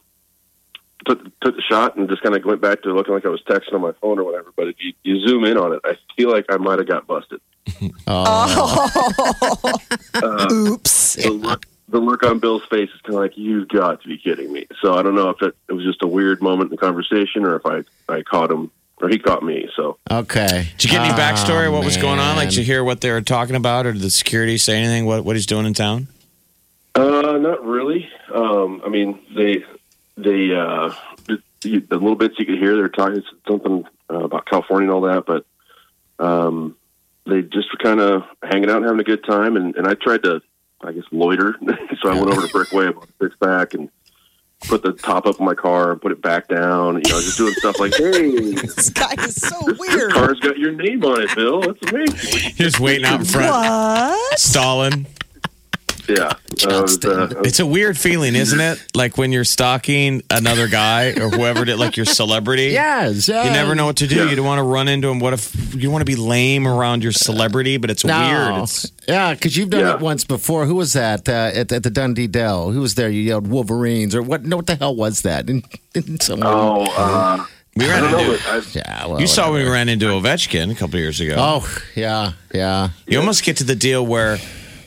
took 1.07 1.25
took 1.40 1.57
the 1.57 1.62
shot 1.62 1.96
and 1.96 2.11
just 2.11 2.22
kind 2.22 2.37
of 2.37 2.44
went 2.44 2.61
back 2.61 2.83
to 2.83 2.92
looking 2.92 3.14
like 3.14 3.25
I 3.25 3.31
was 3.31 3.42
texting 3.42 3.72
on 3.72 3.81
my 3.81 3.92
phone 4.01 4.18
or 4.18 4.25
whatever. 4.25 4.53
But 4.55 4.68
if 4.68 4.77
you, 4.81 4.92
you 5.03 5.27
zoom 5.27 5.44
in 5.46 5.57
on 5.57 5.72
it, 5.72 5.81
I 5.85 5.96
feel 6.16 6.31
like 6.31 6.44
I 6.51 6.59
might 6.59 6.79
have 6.79 6.88
got 6.88 7.07
busted. 7.07 7.40
Oh, 8.07 9.79
Oops. 10.53 11.14
The 11.14 11.31
look, 11.31 11.66
the 11.88 12.01
look 12.01 12.22
on 12.25 12.40
Bill's 12.40 12.64
face 12.64 12.90
is 12.90 13.01
kind 13.03 13.14
of 13.14 13.20
like 13.20 13.38
you've 13.38 13.68
got 13.68 14.03
to 14.03 14.09
be 14.09 14.18
kidding 14.18 14.53
me. 14.53 14.66
So 14.83 14.94
I 14.94 15.03
don't 15.03 15.14
know 15.14 15.31
if 15.31 15.40
it, 15.40 15.57
it 15.68 15.72
was 15.72 15.85
just 15.85 16.03
a 16.03 16.07
weird 16.07 16.42
moment 16.42 16.70
in 16.70 16.77
the 16.77 16.81
conversation 16.81 17.44
or 17.44 17.57
if 17.57 17.64
I 17.64 17.85
I 18.12 18.22
caught 18.22 18.51
him 18.51 18.70
or 19.02 19.08
he 19.08 19.18
caught 19.18 19.42
me. 19.42 19.68
So 19.76 19.98
okay. 20.10 20.68
Did 20.78 20.84
you 20.84 20.90
get 20.90 21.04
any 21.04 21.14
backstory? 21.14 21.66
Oh, 21.66 21.72
what 21.72 21.84
was 21.84 21.96
going 21.96 22.20
on? 22.20 22.36
Like, 22.36 22.50
did 22.50 22.58
you 22.58 22.64
hear 22.64 22.84
what 22.84 23.00
they 23.00 23.10
were 23.10 23.20
talking 23.20 23.56
about, 23.56 23.84
or 23.84 23.92
did 23.92 24.00
the 24.00 24.10
security 24.10 24.56
say 24.56 24.78
anything? 24.78 25.04
What 25.04 25.24
what 25.24 25.36
he's 25.36 25.46
doing 25.46 25.66
in 25.66 25.74
town? 25.74 26.08
Uh, 26.94 27.38
not 27.38 27.64
really. 27.64 28.08
Um, 28.32 28.80
I 28.86 28.88
mean, 28.88 29.18
they 29.34 29.64
they 30.16 30.54
uh, 30.54 30.94
the, 31.26 31.80
the 31.80 31.96
little 31.96 32.16
bits 32.16 32.38
you 32.38 32.46
could 32.46 32.58
hear 32.58 32.76
they're 32.76 32.88
talking 32.88 33.22
something 33.46 33.84
uh, 34.10 34.24
about 34.24 34.46
California 34.46 34.88
and 34.88 34.94
all 34.94 35.02
that, 35.02 35.24
but 35.26 35.44
um, 36.24 36.76
they 37.26 37.42
just 37.42 37.68
were 37.72 37.82
kind 37.82 38.00
of 38.00 38.22
hanging 38.42 38.70
out 38.70 38.78
and 38.78 38.84
having 38.84 39.00
a 39.00 39.04
good 39.04 39.24
time. 39.24 39.56
And, 39.56 39.76
and 39.76 39.86
I 39.86 39.94
tried 39.94 40.22
to, 40.24 40.40
I 40.80 40.92
guess, 40.92 41.04
loiter. 41.10 41.56
so 42.02 42.10
I 42.10 42.14
went 42.14 42.28
over 42.28 42.46
to 42.46 42.52
Brickway, 42.52 42.86
about 42.88 43.08
a 43.08 43.24
six 43.24 43.36
pack, 43.42 43.74
and 43.74 43.90
put 44.68 44.83
the 44.83 44.92
top 44.92 45.27
up 45.27 45.35
of 45.37 45.40
my 45.40 45.55
car 45.55 45.92
and 45.92 46.01
put 46.01 46.12
it 46.12 46.20
back 46.22 46.48
down. 46.48 46.94
You 46.96 47.12
know, 47.12 47.20
just 47.20 47.38
doing 47.38 47.53
stuff 47.55 47.79
like, 47.79 47.94
hey, 47.96 48.31
This 48.53 48.90
guy 48.90 49.14
is 49.25 49.37
so 49.37 49.59
this 49.66 49.79
weird. 49.79 50.12
car's 50.12 50.38
got 50.40 50.59
your 50.59 50.72
name 50.72 51.05
on 51.05 51.22
it, 51.22 51.35
Bill. 51.35 51.61
That's 51.61 51.92
amazing. 51.92 52.53
You're 52.57 52.70
just 52.70 52.81
waiting 52.81 53.05
out 53.05 53.20
in 53.20 53.27
front, 53.27 53.51
What? 53.51 54.38
stalling. 54.38 55.07
Yeah. 56.18 56.33
Uh, 56.64 56.68
it 56.79 56.83
was, 56.83 57.05
uh, 57.05 57.40
It's 57.44 57.59
a 57.59 57.66
weird 57.66 57.98
feeling, 57.98 58.37
isn't 58.37 58.61
it? 58.61 58.81
Like 58.94 59.18
when 59.18 59.33
you're 59.33 59.42
stalking 59.42 60.22
another 60.31 60.68
guy 60.68 61.07
or 61.09 61.29
whoever, 61.29 61.64
did, 61.64 61.77
like 61.81 61.96
your 61.96 62.07
celebrity. 62.07 62.66
Yes, 62.72 63.27
You 63.27 63.35
never 63.35 63.75
know 63.75 63.87
what 63.87 63.96
to 63.96 64.07
do. 64.07 64.14
Yeah. 64.16 64.31
You 64.31 64.37
don't 64.37 64.46
want 64.46 64.61
to 64.61 64.62
run 64.62 64.87
into 64.87 65.09
him. 65.09 65.18
What 65.18 65.33
if 65.33 65.75
you 65.75 65.90
want 65.90 66.03
to 66.03 66.05
be 66.05 66.14
lame 66.14 66.68
around 66.68 67.03
your 67.03 67.11
celebrity, 67.11 67.79
but 67.79 67.90
it's 67.90 68.05
No. 68.05 68.16
weird. 68.16 68.62
It's, 68.62 68.92
yeah, 69.09 69.35
because 69.35 69.57
you've 69.57 69.70
done 69.70 69.81
Yeah. 69.81 69.94
it 69.94 70.01
once 70.01 70.22
before. 70.22 70.66
Who 70.66 70.77
was 70.77 70.92
that 70.92 71.29
uh, 71.29 71.51
at, 71.53 71.72
at 71.72 71.83
the 71.83 71.90
Dundee 71.90 72.29
Dell? 72.29 72.70
Who 72.70 72.81
was 72.81 72.94
there? 72.94 73.09
You 73.11 73.22
yelled 73.22 73.48
Wolverines 73.48 74.14
or 74.14 74.22
what? 74.22 74.44
No, 74.44 74.57
what 74.59 74.68
the 74.68 74.77
hell 74.77 74.94
was 74.94 75.22
that? 75.22 75.51
And, 75.51 75.64
and 75.96 76.22
someone, 76.22 76.46
oh, 76.48 76.83
uh, 76.96 77.44
we 77.75 77.88
ran 77.88 78.03
don't 78.03 78.12
know. 78.12 78.33
into. 78.35 78.79
yeah, 78.79 79.07
well, 79.07 79.20
You 79.20 79.27
saw 79.27 79.51
when 79.51 79.64
we 79.64 79.68
ran 79.68 79.88
into 79.88 80.07
Ovechkin 80.07 80.70
a 80.70 80.77
couple 80.77 81.01
years 81.01 81.18
ago. 81.20 81.35
Oh, 81.38 81.83
yeah, 81.96 82.33
yeah. 82.55 82.90
You 83.09 83.18
almost 83.18 83.42
get 83.42 83.57
to 83.57 83.64
the 83.64 83.75
deal 83.75 84.07
where 84.07 84.38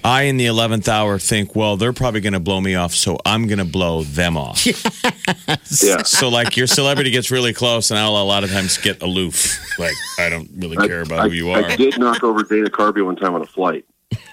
I, 0.05 0.23
in 0.23 0.37
the 0.37 0.45
11th 0.45 0.87
hour, 0.87 1.17
think, 1.17 1.55
well, 1.55 1.77
they're 1.77 1.91
probably 1.93 2.21
going 2.21 2.33
to 2.33 2.39
blow 2.39 2.61
me 2.61 2.75
off, 2.75 2.93
so 2.93 3.17
I'm 3.25 3.47
going 3.47 3.57
to 3.57 3.65
blow 3.65 4.03
them 4.03 4.37
off. 4.37 4.63
yeah. 5.83 6.03
So, 6.03 6.29
like, 6.29 6.55
your 6.55 6.67
celebrity 6.67 7.09
gets 7.09 7.31
really 7.31 7.53
close, 7.53 7.89
and 7.89 7.99
I'll 7.99 8.15
a 8.17 8.23
lot 8.23 8.43
of 8.43 8.51
times 8.51 8.77
get 8.77 9.01
aloof. 9.01 9.57
Like, 9.79 9.95
I 10.19 10.29
don't 10.29 10.47
really 10.57 10.77
care 10.87 11.01
about 11.01 11.19
I, 11.21 11.23
who 11.29 11.33
you 11.33 11.49
I 11.51 11.61
are. 11.61 11.65
I 11.71 11.75
did 11.75 11.97
knock 11.97 12.23
over 12.23 12.43
Dana 12.43 12.69
Carvey 12.69 13.03
one 13.03 13.15
time 13.15 13.33
on 13.33 13.41
a 13.41 13.47
flight. 13.47 13.85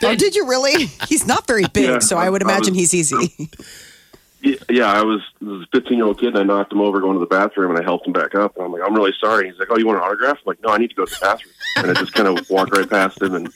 Oh, 0.03 0.15
did 0.15 0.37
you 0.37 0.47
really? 0.47 0.87
He's 1.09 1.27
not 1.27 1.47
very 1.47 1.65
big, 1.73 1.89
Yeah, 1.89 1.99
so 2.01 2.19
I 2.19 2.29
would 2.29 2.43
I- 2.45 2.51
I 2.51 2.53
imagine 2.53 2.75
was- 2.75 2.91
he's 2.91 3.13
easy. 3.13 3.49
Yeah, 4.43 4.57
yeah, 4.69 4.93
I 4.93 5.03
was, 5.03 5.21
I 5.41 5.45
was 5.45 5.63
a 5.63 5.79
15 5.79 5.97
year 5.97 6.07
old 6.07 6.19
kid 6.19 6.29
and 6.29 6.39
I 6.39 6.43
knocked 6.43 6.73
him 6.73 6.81
over 6.81 7.01
going 7.01 7.15
to 7.15 7.21
the 7.21 7.27
bathroom 7.27 7.71
and 7.71 7.79
I 7.79 7.85
helped 7.85 8.07
him 8.07 8.13
back 8.13 8.35
up. 8.35 8.57
And 8.57 8.65
I'm 8.65 8.73
like, 8.73 8.83
I'm 8.85 8.95
really 8.95 9.13
sorry. 9.21 9.49
He's 9.49 9.59
like, 9.59 9.69
Oh, 9.71 9.79
you 9.79 9.87
want 9.87 9.99
an 9.99 10.05
autograph? 10.05 10.39
I'm 10.39 10.43
like, 10.47 10.63
No, 10.63 10.71
I 10.71 10.79
need 10.79 10.91
to 10.91 10.97
go 10.97 11.05
to 11.05 11.11
the 11.11 11.21
bathroom. 11.21 11.55
And 11.77 11.91
I 11.91 11.95
just 11.95 12.13
kind 12.13 12.27
of 12.27 12.51
walked 12.51 12.77
right 12.77 12.89
past 12.89 13.23
him. 13.23 13.35
And 13.35 13.53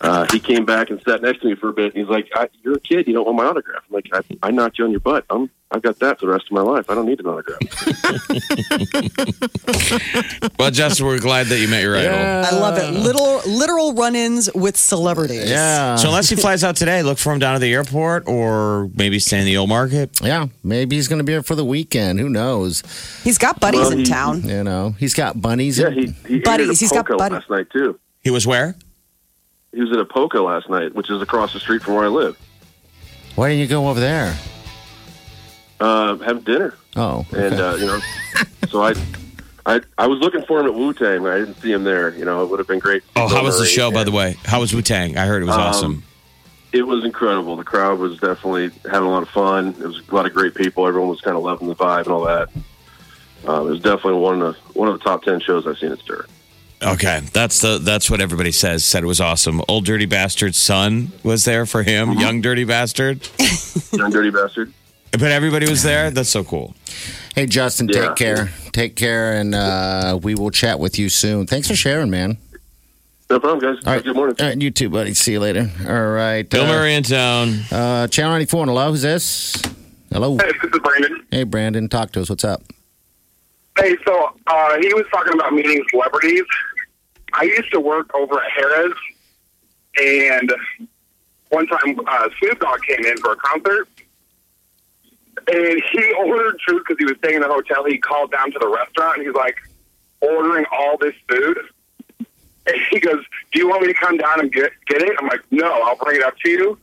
uh, 0.00 0.26
he 0.32 0.40
came 0.40 0.64
back 0.64 0.88
and 0.88 1.02
sat 1.06 1.20
next 1.20 1.42
to 1.42 1.48
me 1.48 1.54
for 1.54 1.68
a 1.68 1.72
bit. 1.72 1.94
And 1.94 2.02
he's 2.02 2.08
like, 2.08 2.28
I, 2.34 2.48
You're 2.62 2.76
a 2.76 2.80
kid. 2.80 3.06
You 3.06 3.12
don't 3.12 3.26
want 3.26 3.36
my 3.36 3.44
autograph. 3.44 3.82
I'm 3.88 3.94
like, 3.94 4.08
I, 4.12 4.48
I 4.48 4.50
knocked 4.50 4.78
you 4.78 4.84
on 4.84 4.90
your 4.90 5.00
butt. 5.00 5.26
I'm, 5.28 5.50
I've 5.70 5.82
got 5.82 5.98
that 5.98 6.20
for 6.20 6.26
the 6.26 6.32
rest 6.32 6.46
of 6.46 6.52
my 6.52 6.60
life. 6.60 6.88
I 6.88 6.94
don't 6.94 7.06
need 7.06 7.20
an 7.20 7.26
autograph. 7.26 7.58
Well, 10.58 10.70
Justin, 10.70 11.06
we're 11.06 11.18
glad 11.18 11.46
that 11.48 11.58
you 11.58 11.68
met 11.68 11.82
your 11.82 11.96
idol. 11.96 12.14
I 12.14 12.50
love 12.58 12.78
it. 12.78 12.90
Little 12.92 13.40
literal 13.46 13.94
run-ins 13.94 14.52
with 14.54 14.76
celebrities. 14.76 15.50
Yeah. 15.50 15.96
So, 15.96 16.08
unless 16.08 16.28
he 16.28 16.36
flies 16.36 16.62
out 16.64 16.76
today, 16.76 17.02
look 17.02 17.18
for 17.18 17.32
him 17.32 17.38
down 17.38 17.54
at 17.56 17.60
the 17.60 17.72
airport 17.72 18.26
or 18.28 18.90
maybe 18.94 19.18
stay 19.18 19.40
in 19.40 19.46
the 19.46 19.56
old 19.56 19.68
market. 19.68 20.20
yeah, 20.22 20.46
maybe 20.62 20.96
he's 20.96 21.08
going 21.08 21.18
to 21.18 21.24
be 21.24 21.32
here 21.32 21.42
for 21.42 21.54
the 21.54 21.64
weekend. 21.64 22.20
Who 22.20 22.28
knows? 22.28 22.82
He's 23.24 23.38
got 23.38 23.60
buddies 23.60 23.80
Well, 23.80 23.92
in 23.92 23.98
he- 24.00 24.04
town. 24.04 24.42
You 24.42 24.62
know, 24.64 24.90
he's 24.98 25.14
got 25.14 25.40
bunnies. 25.40 25.78
Yeah, 25.78 25.86
and- 25.88 25.94
he, 25.96 26.06
he 26.28 26.34
ate 26.36 26.44
Buddies. 26.44 26.68
at 26.68 26.76
a 26.76 26.78
He's 26.78 26.92
got 26.92 27.06
buddies 27.08 27.32
last 27.32 27.50
night, 27.50 27.70
too. 27.70 27.98
He 28.22 28.30
was 28.30 28.46
where? 28.46 28.74
He 29.72 29.80
was 29.80 29.90
at 29.92 29.98
a 29.98 30.04
Poco 30.04 30.44
last 30.46 30.70
night, 30.70 30.94
which 30.94 31.10
is 31.10 31.20
across 31.20 31.52
the 31.52 31.60
street 31.60 31.82
from 31.82 31.94
where 31.94 32.04
I 32.04 32.08
live, 32.08 32.38
Why 33.34 33.48
didn't 33.48 33.60
you 33.62 33.66
go 33.66 33.88
over 33.88 33.98
there? 34.00 34.36
Uh, 35.84 36.16
having 36.18 36.42
dinner. 36.42 36.74
Oh, 36.96 37.26
okay. 37.32 37.46
and 37.48 37.60
uh, 37.60 37.76
you 37.78 37.86
know, 37.86 38.00
so 38.68 38.82
I, 38.82 38.94
I, 39.66 39.80
I 39.98 40.06
was 40.06 40.18
looking 40.20 40.44
for 40.44 40.60
him 40.60 40.66
at 40.66 40.74
Wu 40.74 40.92
Tang. 40.94 41.26
I 41.26 41.38
didn't 41.38 41.60
see 41.60 41.72
him 41.72 41.84
there. 41.84 42.14
You 42.16 42.24
know, 42.24 42.42
it 42.42 42.50
would 42.50 42.58
have 42.58 42.68
been 42.68 42.78
great. 42.78 43.02
Oh, 43.16 43.28
how 43.28 43.42
was 43.42 43.56
the 43.56 43.62
Murray. 43.62 43.70
show, 43.70 43.90
by 43.90 44.04
the 44.04 44.12
way? 44.12 44.36
How 44.44 44.60
was 44.60 44.74
Wu 44.74 44.82
Tang? 44.82 45.16
I 45.18 45.26
heard 45.26 45.42
it 45.42 45.46
was 45.46 45.54
Um, 45.56 45.60
awesome. 45.60 46.02
It 46.72 46.86
was 46.86 47.04
incredible. 47.04 47.54
The 47.56 47.62
crowd 47.64 47.98
was 48.00 48.18
definitely 48.18 48.70
having 48.90 49.06
a 49.08 49.10
lot 49.10 49.22
of 49.22 49.28
fun. 49.28 49.68
It 49.80 49.86
was 49.86 50.00
a 50.08 50.14
lot 50.14 50.26
of 50.26 50.34
great 50.34 50.54
people. 50.56 50.86
Everyone 50.88 51.08
was 51.08 51.20
kind 51.20 51.36
of 51.36 51.42
loving 51.44 51.68
the 51.68 51.76
vibe 51.76 52.00
and 52.04 52.08
all 52.08 52.24
that. 52.24 52.48
Um, 53.46 53.68
it 53.68 53.70
was 53.70 53.80
definitely 53.80 54.14
one 54.20 54.42
of 54.42 54.54
the 54.54 54.60
one 54.78 54.88
of 54.88 54.98
the 54.98 55.04
top 55.04 55.22
ten 55.22 55.38
shows 55.40 55.66
I've 55.66 55.78
seen 55.78 55.92
at 55.92 55.98
Stir. 56.00 56.26
Okay, 56.82 57.20
that's 57.32 57.60
the 57.60 57.78
that's 57.78 58.10
what 58.10 58.20
everybody 58.20 58.50
says. 58.50 58.84
Said 58.84 59.04
it 59.04 59.06
was 59.06 59.20
awesome. 59.20 59.62
Old 59.68 59.84
dirty 59.84 60.06
bastard's 60.06 60.56
son 60.56 61.12
was 61.22 61.44
there 61.44 61.64
for 61.64 61.82
him. 61.84 62.10
Mm-hmm. 62.10 62.20
Young 62.20 62.40
dirty 62.40 62.64
bastard, 62.64 63.26
Young 63.92 64.10
Dirty 64.10 64.30
Bastard. 64.30 64.72
But 65.18 65.30
everybody 65.30 65.68
was 65.68 65.82
there. 65.82 66.10
That's 66.10 66.28
so 66.28 66.44
cool. 66.44 66.74
Hey, 67.34 67.46
Justin, 67.46 67.88
Yeah. 67.88 68.08
take 68.08 68.16
care. 68.16 68.50
Take 68.72 68.96
care, 68.96 69.32
and 69.34 69.54
uh, 69.54 70.18
we 70.22 70.34
will 70.34 70.50
chat 70.50 70.78
with 70.78 70.98
you 70.98 71.08
soon. 71.08 71.46
Thanks 71.46 71.68
for 71.68 71.74
sharing, 71.76 72.10
man. 72.10 72.38
No 73.30 73.40
problem, 73.40 73.60
guys. 73.60 73.82
All 73.86 73.92
Have 73.92 73.94
right. 73.94 74.00
a 74.00 74.02
Good 74.04 74.16
morning. 74.16 74.36
All 74.40 74.46
right, 74.46 74.60
you 74.62 74.70
too, 74.70 74.90
buddy. 74.90 75.14
See 75.14 75.32
you 75.32 75.40
later. 75.40 75.70
All 75.88 76.08
right. 76.10 76.48
Bill 76.48 76.64
uh, 76.64 76.68
Murray 76.68 76.94
in 76.94 77.02
town. 77.02 77.60
Uh, 77.70 78.06
Channel 78.06 78.32
94 78.32 78.66
hello. 78.66 78.90
Who's 78.90 79.02
this? 79.02 79.60
Hello. 80.12 80.36
Hey, 80.36 80.52
this 80.62 80.72
is 80.72 80.80
Brandon. 80.80 81.26
Hey, 81.30 81.42
Brandon. 81.44 81.88
Talk 81.88 82.12
to 82.12 82.20
us. 82.20 82.28
What's 82.30 82.44
up? 82.44 82.62
Hey, 83.78 83.96
so 84.06 84.36
uh, 84.46 84.76
he 84.80 84.92
was 84.94 85.04
talking 85.10 85.32
about 85.34 85.52
meeting 85.52 85.82
celebrities. 85.90 86.44
I 87.32 87.44
used 87.44 87.72
to 87.72 87.80
work 87.80 88.14
over 88.14 88.40
at 88.40 88.50
Harrah's, 88.52 88.96
and 90.00 90.52
one 91.48 91.66
time 91.66 91.98
uh, 92.06 92.28
Snoop 92.38 92.60
Dogg 92.60 92.80
came 92.82 93.04
in 93.04 93.16
for 93.18 93.32
a 93.32 93.36
concert, 93.36 93.88
and 95.48 95.82
he 95.92 96.12
ordered 96.12 96.58
food 96.66 96.82
because 96.86 96.98
he 96.98 97.04
was 97.04 97.16
staying 97.18 97.36
in 97.36 97.42
the 97.42 97.48
hotel. 97.48 97.84
He 97.84 97.98
called 97.98 98.32
down 98.32 98.52
to 98.52 98.58
the 98.58 98.68
restaurant, 98.68 99.18
and 99.18 99.26
he's 99.26 99.34
like 99.34 99.56
ordering 100.20 100.64
all 100.72 100.96
this 100.98 101.14
food. 101.28 101.58
And 102.66 102.76
he 102.90 103.00
goes, 103.00 103.22
"Do 103.52 103.60
you 103.60 103.68
want 103.68 103.82
me 103.82 103.88
to 103.88 103.94
come 103.94 104.16
down 104.16 104.40
and 104.40 104.52
get 104.52 104.72
get 104.86 105.02
it?" 105.02 105.12
I'm 105.20 105.28
like, 105.28 105.42
"No, 105.50 105.66
I'll 105.66 105.96
bring 105.96 106.16
it 106.16 106.22
up 106.22 106.38
to 106.38 106.50
you." 106.50 106.78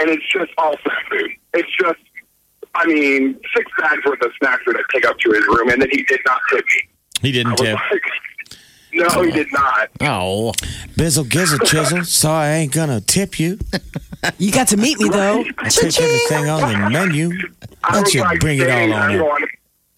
And 0.00 0.08
it's 0.08 0.26
just 0.32 0.50
all 0.58 0.76
food. 1.10 1.30
It's 1.54 1.68
just 1.78 1.98
I 2.74 2.86
mean, 2.86 3.38
six 3.54 3.70
bags 3.78 4.04
worth 4.04 4.22
of 4.22 4.32
snacks 4.38 4.62
that 4.66 4.76
I 4.76 4.82
take 4.92 5.04
up 5.04 5.18
to 5.18 5.30
his 5.30 5.46
room, 5.46 5.68
and 5.68 5.82
then 5.82 5.90
he 5.90 6.02
did 6.04 6.20
not 6.24 6.40
tip 6.50 6.64
me. 6.64 6.88
He 7.20 7.32
didn't 7.32 7.56
tip. 7.56 7.74
like, 7.74 8.02
no, 8.92 9.22
he 9.22 9.30
did 9.30 9.52
not. 9.52 9.90
Oh, 10.00 10.52
Bizzle 10.96 11.28
gizzle 11.28 11.58
chisel. 11.60 12.04
Sorry, 12.04 12.46
I 12.46 12.54
ain't 12.58 12.72
gonna 12.72 13.00
tip 13.00 13.38
you. 13.38 13.58
You 14.38 14.52
got 14.52 14.68
to 14.68 14.76
meet 14.76 14.98
me 14.98 15.08
though. 15.08 15.44
I 15.58 15.68
take 15.68 16.00
everything 16.00 16.48
on 16.48 16.60
the 16.60 16.90
menu. 16.90 17.30
I 17.82 17.92
Why 17.92 18.02
don't 18.02 18.14
you 18.14 18.20
like, 18.20 18.40
bring 18.40 18.58
it 18.60 18.70
all 18.70 18.92
on 18.92 19.48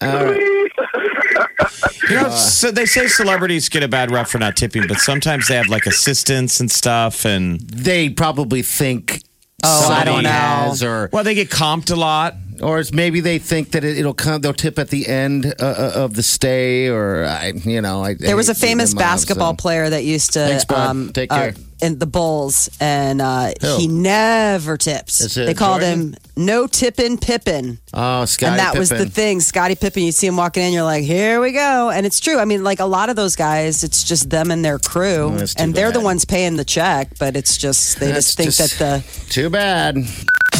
I'm 0.01 0.27
uh, 0.27 0.31
You 0.31 2.15
know, 2.15 2.25
uh, 2.27 2.29
so 2.29 2.71
they 2.71 2.85
say 2.85 3.07
celebrities 3.07 3.69
get 3.69 3.83
a 3.83 3.87
bad 3.87 4.11
rep 4.11 4.27
for 4.27 4.39
not 4.39 4.55
tipping, 4.55 4.87
but 4.87 4.97
sometimes 4.97 5.47
they 5.47 5.55
have 5.55 5.67
like 5.67 5.85
assistants 5.85 6.59
and 6.59 6.69
stuff, 6.71 7.25
and 7.25 7.59
they 7.61 8.09
probably 8.09 8.61
think. 8.61 9.21
Oh, 9.63 9.89
I 9.91 10.03
don't 10.03 10.23
know. 10.23 10.29
has, 10.29 10.83
or 10.83 11.09
well, 11.11 11.23
they 11.23 11.33
get 11.33 11.49
comped 11.49 11.91
a 11.91 11.95
lot. 11.95 12.35
Or 12.61 12.79
it's 12.79 12.93
maybe 12.93 13.19
they 13.19 13.39
think 13.39 13.71
that 13.71 13.83
it, 13.83 13.97
it'll 13.97 14.13
come. 14.13 14.41
They'll 14.41 14.53
tip 14.53 14.79
at 14.79 14.89
the 14.89 15.07
end 15.07 15.45
uh, 15.45 15.65
uh, 15.65 15.91
of 15.95 16.15
the 16.15 16.23
stay, 16.23 16.87
or 16.87 17.25
I, 17.25 17.53
you 17.55 17.81
know, 17.81 18.03
I, 18.03 18.13
There 18.13 18.35
was 18.35 18.49
a 18.49 18.55
famous 18.55 18.93
basketball 18.93 19.55
player 19.55 19.89
that 19.89 20.03
used 20.03 20.33
to 20.33 20.39
Thanks, 20.39 20.71
um, 20.71 21.11
Take 21.13 21.31
uh, 21.31 21.51
in 21.81 21.99
the 21.99 22.05
Bulls, 22.05 22.69
and 22.79 23.21
uh, 23.21 23.51
he 23.77 23.87
never 23.87 24.77
tips. 24.77 25.35
They 25.35 25.53
called 25.53 25.81
Jordan? 25.81 26.13
him 26.13 26.15
No 26.37 26.67
Tippin' 26.67 27.17
Pippin. 27.17 27.79
Oh, 27.93 28.25
Scottie 28.25 28.51
and 28.51 28.59
that 28.59 28.77
was 28.77 28.89
the 28.89 29.05
thing, 29.05 29.41
Scottie 29.41 29.75
Pippen. 29.75 30.03
You 30.03 30.11
see 30.11 30.27
him 30.27 30.37
walking 30.37 30.63
in, 30.63 30.73
you're 30.73 30.83
like, 30.83 31.03
"Here 31.03 31.41
we 31.41 31.51
go!" 31.51 31.89
And 31.89 32.05
it's 32.05 32.19
true. 32.19 32.39
I 32.39 32.45
mean, 32.45 32.63
like 32.63 32.79
a 32.79 32.85
lot 32.85 33.09
of 33.09 33.15
those 33.15 33.35
guys, 33.35 33.83
it's 33.83 34.03
just 34.03 34.29
them 34.29 34.51
and 34.51 34.63
their 34.63 34.79
crew, 34.79 35.35
Oh, 35.37 35.45
and 35.57 35.73
they're 35.73 35.91
the 35.91 36.01
ones 36.01 36.25
paying 36.25 36.55
the 36.55 36.65
check. 36.65 37.09
But 37.19 37.35
it's 37.35 37.57
just 37.57 37.99
they 37.99 38.11
That's 38.11 38.27
just 38.27 38.37
think 38.37 38.53
just- 38.53 38.79
that 38.79 39.03
the 39.03 39.29
Too 39.29 39.49
bad. 39.49 39.97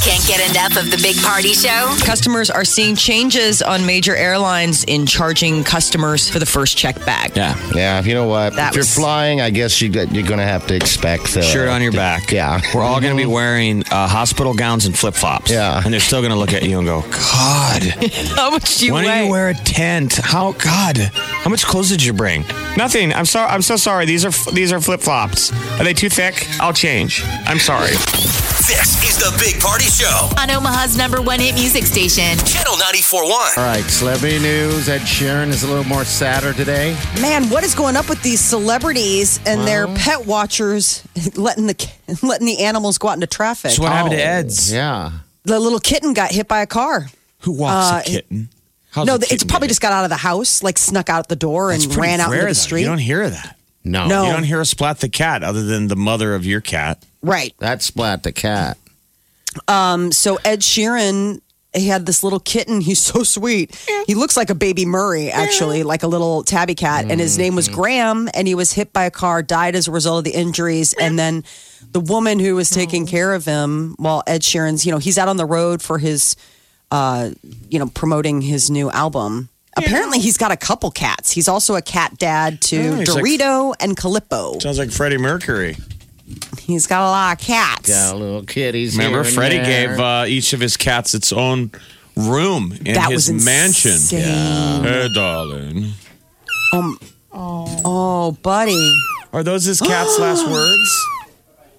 Can't 0.03 0.25
get 0.27 0.49
enough 0.51 0.77
of 0.77 0.91
the 0.91 0.99
Big 1.01 1.15
Party 1.23 1.53
Show? 1.53 1.95
Customers 2.05 2.51
are 2.51 2.63
seeing 2.63 2.95
changes 2.95 3.63
on 3.63 3.85
major 3.87 4.15
airlines 4.15 4.83
in 4.83 5.07
charging 5.07 5.63
customers 5.63 6.29
for 6.29 6.37
the 6.37 6.45
first 6.45 6.77
check 6.77 7.03
bag. 7.05 7.35
Yeah, 7.35 7.55
Yeah, 7.73 7.99
If 7.99 8.05
you 8.05 8.13
know 8.13 8.27
what? 8.27 8.53
That 8.55 8.69
if 8.69 8.75
you're 8.75 8.85
flying, 8.85 9.41
I 9.41 9.49
guess 9.49 9.81
you, 9.81 9.89
got- 9.89 10.11
you're 10.13 10.25
going 10.27 10.37
to 10.39 10.45
have 10.45 10.67
to 10.67 10.75
expect 10.75 11.33
the 11.33 11.41
shirt 11.41 11.69
on 11.69 11.81
your 11.81 11.91
back. 11.91 12.31
Yeah. 12.31 12.61
we're 12.75 12.83
all 12.83 13.01
going 13.01 13.15
to 13.17 13.21
be 13.21 13.25
wearing 13.27 13.83
uh, 13.87 14.07
hospital 14.07 14.53
gowns 14.53 14.85
and 14.85 14.95
flip 14.97 15.15
flops. 15.15 15.49
Yeah. 15.49 15.81
and 15.83 15.91
they're 15.91 15.99
still 15.99 16.21
going 16.21 16.33
to 16.33 16.37
look 16.37 16.53
at 16.53 16.61
you 16.63 16.77
and 16.77 16.85
go, 16.87 17.01
"God, 17.01 17.81
How 18.35 18.51
much 18.51 18.77
do 18.77 18.85
you 18.85 18.93
why 18.93 19.01
weigh? 19.05 19.07
don't 19.17 19.25
you 19.25 19.31
wear 19.31 19.49
a 19.49 19.53
tent? 19.55 20.15
How 20.17 20.51
God? 20.51 20.97
How 20.97 21.49
much 21.49 21.65
clothes 21.65 21.89
did 21.89 22.03
you 22.03 22.13
bring? 22.13 22.41
Nothing. 22.77 23.11
I'm 23.11 23.25
sorry. 23.25 23.49
I'm 23.49 23.61
so 23.63 23.75
sorry. 23.75 24.05
These 24.05 24.23
are 24.25 24.51
these 24.51 24.71
are 24.71 24.79
flip 24.79 25.01
flops. 25.01 25.51
Are 25.79 25.83
they 25.83 25.93
too 25.93 26.09
thick? 26.09 26.47
I'll 26.59 26.73
change. 26.73 27.23
I'm 27.47 27.59
sorry. 27.59 27.93
This 28.67 28.97
is 29.07 29.17
the 29.19 29.35
Big 29.39 29.61
Party 29.61 29.83
Show. 29.85 30.29
On 30.39 30.49
Omaha's 30.49 30.97
number 30.97 31.21
one 31.21 31.39
hit 31.39 31.53
music 31.53 31.83
station. 31.83 32.35
Channel 32.45 32.73
94.1. 32.73 33.57
All 33.57 33.63
right, 33.63 33.83
celebrity 33.83 34.39
news. 34.39 34.89
Ed 34.89 35.01
Sheeran 35.01 35.49
is 35.49 35.61
a 35.63 35.67
little 35.67 35.83
more 35.83 36.03
sadder 36.03 36.51
today. 36.51 36.97
man, 37.21 37.49
what 37.51 37.63
is 37.63 37.75
going 37.75 37.95
up 37.95 38.09
with 38.09 38.21
these 38.23 38.39
celebrities 38.39 39.39
and 39.45 39.67
their 39.67 39.87
pet 39.87 40.25
watchers 40.25 41.07
letting 41.35 41.67
the 41.67 41.91
letting 42.23 42.47
the 42.47 42.59
animals 42.63 42.97
go 42.97 43.09
out 43.09 43.13
into 43.13 43.27
traffic? 43.27 43.71
So 43.71 43.83
what 43.83 43.91
happened 43.91 44.13
to 44.15 44.21
Oh, 44.21 44.25
Ed's? 44.25 44.73
Yeah. 44.73 45.11
the 45.43 45.59
little 45.59 45.79
kitten 45.79 46.13
got 46.13 46.31
hit 46.31 46.47
by 46.47 46.61
a 46.61 46.67
car. 46.67 47.07
Who 47.41 47.51
walks 47.51 47.91
Uh, 47.91 47.99
a 47.99 48.03
kitten? 48.15 48.49
How's 48.89 49.05
no, 49.05 49.13
a 49.13 49.17
it's 49.17 49.27
kitten 49.27 49.47
probably 49.47 49.67
get 49.67 49.71
just 49.71 49.81
got 49.81 49.93
out 49.93 50.05
of 50.05 50.09
the 50.09 50.15
house, 50.17 50.63
like 50.63 50.79
snuck 50.79 51.09
out 51.09 51.27
the 51.27 51.35
door 51.35 51.69
and 51.71 51.81
That's 51.81 51.93
pretty 51.93 52.09
ran 52.09 52.19
out 52.19 52.31
rare, 52.31 52.39
into 52.39 52.53
the 52.53 52.59
though. 52.59 52.63
street. 52.63 52.81
You 52.81 52.87
don't 52.87 52.97
hear 52.97 53.21
of 53.21 53.31
that. 53.31 53.57
No. 53.85 54.07
No. 54.07 54.25
You 54.25 54.33
don't 54.33 54.43
hear 54.43 54.59
a 54.59 54.65
splat 54.65 54.99
the 54.99 55.09
cat 55.09 55.43
other 55.43 55.63
than 55.63 55.87
the 55.87 55.95
mother 55.95 56.35
of 56.35 56.45
your 56.45 56.61
cat. 56.61 57.05
right. 57.21 57.53
That 57.59 57.81
splat 57.81 58.23
the 58.23 58.31
cat. 58.31 58.77
Um, 59.69 60.11
so 60.11 60.37
Ed 60.43 60.59
Sheeran 60.59 61.39
he 61.75 61.87
had 61.87 62.05
this 62.05 62.23
little 62.23 62.39
kitten. 62.39 62.81
He's 62.81 62.99
so 63.01 63.23
sweet. 63.23 63.75
He 64.07 64.15
looks 64.15 64.37
like 64.37 64.49
a 64.49 64.55
baby 64.55 64.85
Murray, 64.85 65.29
actually, 65.29 65.83
like 65.83 66.03
a 66.03 66.07
little 66.07 66.43
tabby 66.43 66.75
cat. 66.75 67.05
And 67.09 67.19
his 67.19 67.37
name 67.37 67.55
was 67.55 67.67
Graham. 67.67 68.29
And 68.33 68.47
he 68.47 68.55
was 68.55 68.71
hit 68.71 68.93
by 68.93 69.03
a 69.03 69.11
car, 69.11 69.43
died 69.43 69.75
as 69.75 69.87
a 69.87 69.91
result 69.91 70.19
of 70.19 70.23
the 70.23 70.37
injuries. 70.37 70.93
And 70.93 71.19
then 71.19 71.43
the 71.91 71.99
woman 71.99 72.39
who 72.39 72.55
was 72.55 72.69
taking 72.69 73.05
care 73.05 73.33
of 73.33 73.45
him 73.45 73.95
while 73.97 74.23
Ed 74.25 74.41
Sheeran's, 74.41 74.85
you 74.85 74.91
know, 74.91 74.97
he's 74.97 75.17
out 75.17 75.27
on 75.27 75.37
the 75.37 75.45
road 75.45 75.81
for 75.81 75.97
his, 75.97 76.35
uh, 76.91 77.31
you 77.69 77.79
know, 77.79 77.87
promoting 77.87 78.41
his 78.41 78.69
new 78.69 78.89
album. 78.91 79.49
Apparently, 79.77 80.19
he's 80.19 80.37
got 80.37 80.51
a 80.51 80.57
couple 80.57 80.89
cats. 80.91 81.31
He's 81.31 81.47
also 81.47 81.75
a 81.75 81.81
cat 81.81 82.17
dad 82.17 82.61
to 82.61 82.77
Oh, 82.77 82.95
he's 82.95 83.09
like- 83.13 83.23
Dorito 83.23 83.73
and 83.79 83.97
Calippo. 83.97 84.61
Sounds 84.61 84.79
like 84.79 84.91
Freddie 84.91 85.17
Mercury. 85.17 85.75
He's 86.61 86.87
got 86.87 87.01
a 87.01 87.09
lot 87.11 87.39
of 87.39 87.45
cats. 87.45 87.89
Got 87.89 88.17
little 88.17 88.43
kitties. 88.43 88.97
Remember, 88.97 89.19
here 89.19 89.25
and 89.27 89.35
Freddie 89.35 89.57
there. 89.57 89.89
gave 89.89 89.99
uh, 89.99 90.25
each 90.27 90.53
of 90.53 90.59
his 90.59 90.75
cats 90.77 91.13
its 91.13 91.31
own 91.33 91.71
room 92.15 92.71
in 92.85 92.93
That 92.95 93.11
his 93.11 93.29
was 93.31 93.45
mansion. 93.45 93.91
insane. 93.91 94.83
Hey, 94.83 95.07
darling. 95.13 95.91
Um, 96.73 96.99
oh, 97.33 98.31
buddy. 98.41 98.93
Are 99.33 99.43
those 99.43 99.65
his 99.65 99.79
cat's 99.81 100.17
last 100.17 100.47
words? 100.49 101.05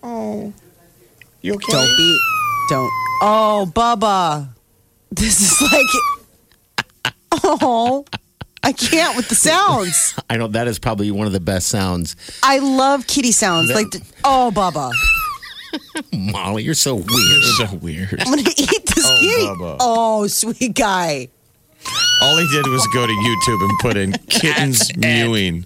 Oh. 0.02 0.52
You 1.42 1.54
okay? 1.54 1.72
Don't 1.72 1.96
be. 1.96 2.18
Don't. 2.68 2.90
Oh, 3.22 3.70
Bubba. 3.74 4.48
This 5.12 5.40
is 5.40 5.62
like. 5.72 5.86
Oh, 7.44 8.04
I 8.62 8.72
can't 8.72 9.16
with 9.16 9.28
the 9.28 9.34
sounds. 9.34 10.14
I 10.30 10.36
know 10.36 10.48
that 10.48 10.66
is 10.68 10.78
probably 10.78 11.10
one 11.10 11.26
of 11.26 11.32
the 11.32 11.40
best 11.40 11.68
sounds. 11.68 12.16
I 12.42 12.58
love 12.58 13.06
kitty 13.06 13.32
sounds. 13.32 13.70
Like, 13.70 13.90
the, 13.90 14.02
oh, 14.24 14.50
Bubba. 14.54 14.92
Molly, 16.32 16.62
you're 16.64 16.74
so 16.74 16.94
weird. 16.96 17.08
You're 17.10 17.66
so 17.68 17.76
weird. 17.76 18.20
I'm 18.20 18.32
going 18.32 18.44
to 18.44 18.50
eat 18.62 18.86
this 18.86 19.04
Oh, 19.06 19.18
kitty. 19.20 19.46
Bubba. 19.46 19.76
Oh, 19.80 20.26
sweet 20.26 20.74
guy. 20.74 21.28
All 22.22 22.36
he 22.38 22.48
did 22.50 22.66
was 22.66 22.86
go 22.92 23.06
to 23.06 23.12
YouTube 23.12 23.68
and 23.68 23.78
put 23.80 23.96
in 23.96 24.12
kittens 24.28 24.96
mewing. 24.96 25.64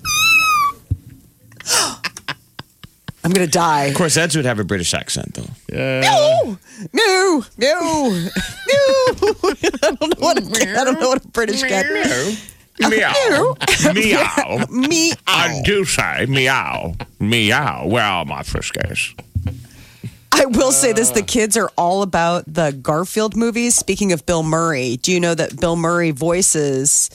I'm 3.31 3.35
going 3.35 3.47
to 3.47 3.53
die. 3.53 3.85
Of 3.85 3.95
course, 3.95 4.17
Ed's 4.17 4.35
would 4.35 4.45
have 4.45 4.59
a 4.59 4.65
British 4.65 4.93
accent, 4.93 5.35
though. 5.35 5.45
No, 5.73 6.59
no, 6.93 7.45
no, 7.59 7.61
no. 7.61 8.29
I 8.67 9.95
don't 10.01 10.01
know 10.01 10.09
what 10.19 10.37
a, 10.37 10.77
I 10.81 10.83
don't 10.83 11.01
know 11.01 11.11
what 11.11 11.25
a 11.25 11.29
British 11.29 11.63
cat. 11.63 11.87
Meow. 12.81 13.57
Meow. 13.95 14.67
Me. 14.69 15.13
I 15.29 15.63
do 15.65 15.85
say 15.85 16.27
meow. 16.27 16.95
Meow. 17.21 17.87
Where 17.87 18.03
are 18.03 18.25
my 18.25 18.43
friskies? 18.43 19.15
I 20.33 20.47
will 20.47 20.73
say 20.73 20.93
this: 20.93 21.11
the 21.11 21.23
kids 21.23 21.57
are 21.57 21.71
all 21.77 22.03
about 22.03 22.53
the 22.53 22.73
Garfield 22.73 23.37
movies. 23.37 23.77
Speaking 23.77 24.11
of 24.11 24.27
Bill 24.27 24.43
Murray, 24.43 24.97
do 24.97 25.13
you 25.13 25.21
know 25.21 25.37
that 25.37 25.61
Bill 25.61 25.77
Murray 25.77 26.11
voices 26.11 27.11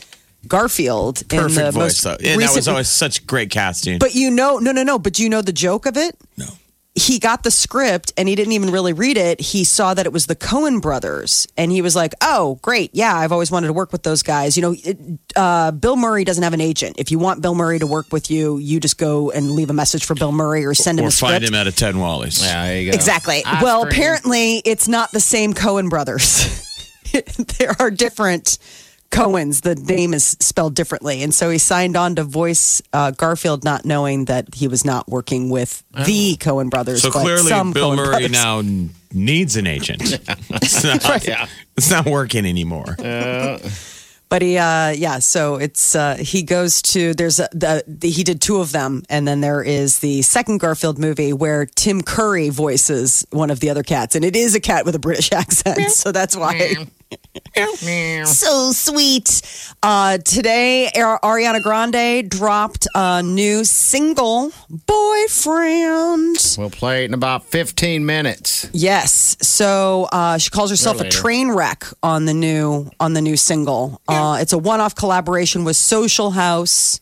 Garfield 0.47 1.21
in 1.31 1.39
Perfect 1.39 1.55
the 1.55 1.71
voice, 1.71 1.75
most 1.75 2.03
though. 2.03 2.12
And 2.12 2.19
that 2.19 2.38
recent? 2.38 2.55
was 2.55 2.67
always 2.67 2.88
such 2.88 3.25
great 3.27 3.49
casting. 3.49 3.99
but 3.99 4.15
you 4.15 4.31
know, 4.31 4.60
no, 4.60 4.71
no, 4.71 4.84
no. 4.84 4.99
But 4.99 5.13
do 5.13 5.23
you 5.23 5.29
know 5.29 5.41
the 5.41 5.53
joke 5.53 5.86
of 5.86 5.97
it? 5.97 6.15
No. 6.38 6.45
He 6.97 7.19
got 7.19 7.43
the 7.43 7.51
script 7.51 8.13
and 8.15 8.29
he 8.29 8.36
didn't 8.36 8.53
even 8.53 8.71
really 8.71 8.93
read 8.93 9.17
it. 9.17 9.41
He 9.41 9.65
saw 9.65 9.93
that 9.93 10.05
it 10.05 10.13
was 10.13 10.27
the 10.27 10.36
Cohen 10.36 10.79
brothers, 10.79 11.45
and 11.58 11.69
he 11.69 11.81
was 11.81 11.93
like, 11.93 12.13
"Oh, 12.21 12.58
great! 12.62 12.91
Yeah, 12.93 13.13
I've 13.13 13.34
always 13.34 13.51
wanted 13.51 13.67
to 13.67 13.73
work 13.73 13.91
with 13.91 14.03
those 14.03 14.23
guys." 14.23 14.55
You 14.55 14.62
know, 14.62 14.75
it, 14.81 14.97
uh, 15.36 15.71
Bill 15.71 15.97
Murray 15.97 16.23
doesn't 16.23 16.41
have 16.43 16.53
an 16.53 16.62
agent. 16.62 16.95
If 16.97 17.12
you 17.12 17.19
want 17.19 17.41
Bill 17.41 17.53
Murray 17.53 17.79
to 17.79 17.88
work 17.88 18.13
with 18.13 18.31
you, 18.31 18.60
you 18.60 18.79
just 18.79 18.97
go 18.97 19.29
and 19.29 19.51
leave 19.51 19.69
a 19.69 19.73
message 19.73 20.05
for 20.05 20.15
Bill 20.15 20.31
Murray 20.31 20.63
or 20.63 20.73
send 20.73 20.97
him 20.97 21.03
or 21.03 21.10
a 21.10 21.12
script. 21.12 21.31
find 21.34 21.43
him 21.43 21.53
at 21.53 21.67
a 21.67 21.71
Ted 21.73 21.97
Wally's. 21.97 22.41
Yeah, 22.41 22.65
there 22.65 22.79
you 22.79 22.91
go. 22.91 22.95
Exactly. 22.95 23.43
Ice 23.43 23.62
well, 23.62 23.81
cream. 23.81 23.91
apparently 23.91 24.62
it's 24.63 24.88
not 24.88 25.12
the 25.12 25.19
same 25.19 25.53
Cohen 25.53 25.89
brothers. 25.89 26.62
there 27.60 27.75
are 27.77 27.91
different 27.91 28.58
Cohens. 29.12 29.62
The 29.62 29.76
name 29.76 30.13
is 30.13 30.36
spelled 30.39 30.76
differently. 30.76 31.24
And 31.24 31.34
so 31.34 31.50
he 31.50 31.58
signed 31.58 31.96
on 31.96 32.15
to 32.15 32.24
voice 32.24 32.82
uh, 32.94 33.12
Garfield, 33.12 33.63
not 33.63 33.86
knowing 33.86 34.26
that 34.26 34.54
he 34.56 34.68
was 34.68 34.84
not 34.84 35.08
working 35.08 35.50
with 35.50 35.84
the 36.06 36.36
Coen 36.38 36.70
brothers. 36.70 37.02
So 37.02 37.12
but 37.12 37.22
clearly, 37.22 37.50
some 37.50 37.72
Bill 37.72 37.91
Coen 37.91 37.96
Murray 37.98 38.10
brothers. 38.10 38.32
now 38.32 38.62
needs 39.13 39.56
an 39.56 39.68
agent. 39.68 40.02
it's, 40.50 40.84
not, 40.84 41.28
it's 41.78 41.89
not 41.89 42.06
working 42.06 42.46
anymore. 42.46 42.96
But 44.28 44.41
he, 44.41 44.58
uh, 44.58 44.89
yeah, 44.89 45.20
so 45.20 45.56
it's, 45.56 45.96
uh, 45.96 46.18
he 46.18 46.41
goes 46.41 46.82
to, 46.82 47.13
there's 47.13 47.39
a, 47.39 47.48
the, 47.52 47.84
the, 47.88 48.10
he 48.10 48.24
did 48.24 48.41
two 48.41 48.58
of 48.58 48.72
them. 48.72 49.04
And 49.08 49.28
then 49.28 49.39
there 49.39 49.62
is 49.62 50.00
the 50.00 50.24
second 50.24 50.60
Garfield 50.60 50.98
movie 50.98 51.32
where 51.32 51.68
Tim 51.68 52.02
Curry 52.02 52.50
voices 52.50 53.26
one 53.30 53.52
of 53.52 53.60
the 53.60 53.70
other 53.70 53.84
cats. 53.84 54.15
And 54.15 54.26
it 54.26 54.36
is 54.36 54.56
a 54.56 54.60
cat 54.60 54.84
with 54.84 54.96
a 54.96 55.00
British 55.00 55.32
accent. 55.32 55.91
So 55.91 56.12
that's 56.12 56.36
why. 56.36 56.88
So 58.26 58.72
sweet. 58.72 59.41
Uh, 59.82 60.18
today, 60.18 60.89
Ariana 60.96 61.62
Grande 61.62 62.30
dropped 62.30 62.88
a 62.96 63.24
new 63.24 63.63
single, 63.63 64.52
Boyfriend. 64.70 66.56
We'll 66.58 66.70
play 66.70 67.04
it 67.04 67.06
in 67.06 67.13
about 67.13 67.46
15 67.46 68.06
minutes. 68.06 68.70
Yes. 68.74 69.38
So 69.41 70.08
uh, 70.12 70.38
she 70.38 70.50
calls 70.50 70.70
herself 70.70 71.00
a 71.02 71.10
train 71.10 71.52
wreck 71.52 71.86
on 72.04 72.26
the 72.26 72.34
new 72.34 72.89
on 73.00 73.13
the 73.13 73.22
new 73.22 73.38
single. 73.38 74.02
Uh, 74.08 74.38
it's 74.41 74.54
a 74.54 74.58
one 74.58 74.82
off 74.82 74.96
collaboration 74.96 75.63
with 75.63 75.78
Social 75.78 76.32
House. 76.32 77.00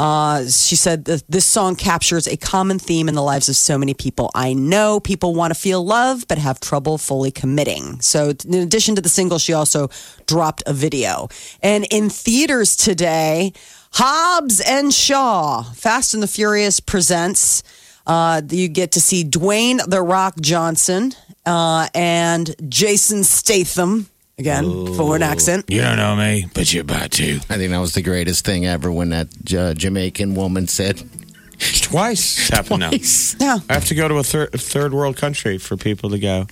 Uh, 0.00 0.48
she 0.48 0.76
said 0.76 1.04
that 1.04 1.22
this 1.28 1.44
song 1.44 1.76
captures 1.76 2.26
a 2.26 2.34
common 2.34 2.78
theme 2.78 3.06
in 3.06 3.14
the 3.14 3.22
lives 3.22 3.50
of 3.50 3.56
so 3.56 3.76
many 3.76 3.92
people. 3.92 4.30
I 4.34 4.54
know 4.54 4.98
people 4.98 5.34
want 5.34 5.52
to 5.52 5.60
feel 5.60 5.84
love, 5.84 6.26
but 6.26 6.38
have 6.38 6.58
trouble 6.58 6.96
fully 6.96 7.30
committing. 7.30 8.00
So, 8.00 8.32
in 8.46 8.54
addition 8.54 8.94
to 8.94 9.02
the 9.02 9.10
single, 9.10 9.38
she 9.38 9.52
also 9.52 9.90
dropped 10.26 10.62
a 10.66 10.72
video. 10.72 11.28
And 11.62 11.86
in 11.90 12.08
theaters 12.08 12.76
today, 12.76 13.52
Hobbs 13.92 14.62
and 14.62 14.94
Shaw, 14.94 15.64
Fast 15.64 16.14
and 16.14 16.22
the 16.22 16.28
Furious 16.28 16.80
presents. 16.80 17.62
Uh, 18.06 18.40
you 18.48 18.68
get 18.68 18.92
to 18.92 19.02
see 19.02 19.22
Dwayne 19.22 19.86
the 19.86 20.00
Rock 20.00 20.40
Johnson 20.40 21.12
uh, 21.44 21.88
and 21.94 22.54
Jason 22.70 23.22
Statham 23.22 24.08
again 24.40 24.94
for 24.94 25.14
an 25.14 25.22
accent. 25.22 25.66
You 25.68 25.82
don't 25.82 25.96
know 25.96 26.16
me, 26.16 26.46
but 26.54 26.72
you're 26.72 26.82
about 26.82 27.12
to. 27.12 27.36
I 27.48 27.56
think 27.56 27.70
that 27.70 27.78
was 27.78 27.94
the 27.94 28.02
greatest 28.02 28.44
thing 28.44 28.66
ever 28.66 28.90
when 28.90 29.10
that 29.10 29.28
uh, 29.54 29.74
Jamaican 29.74 30.34
woman 30.34 30.66
said, 30.66 30.98
Twice. 31.82 32.38
It's 32.38 32.48
happened 32.48 32.80
now. 32.80 32.90
Yeah. 33.38 33.58
I 33.68 33.74
have 33.74 33.84
to 33.86 33.94
go 33.94 34.08
to 34.08 34.16
a 34.16 34.22
third, 34.24 34.50
third 34.52 34.92
world 34.94 35.16
country 35.16 35.58
for 35.58 35.76
people 35.76 36.10
to 36.10 36.18
go, 36.18 36.46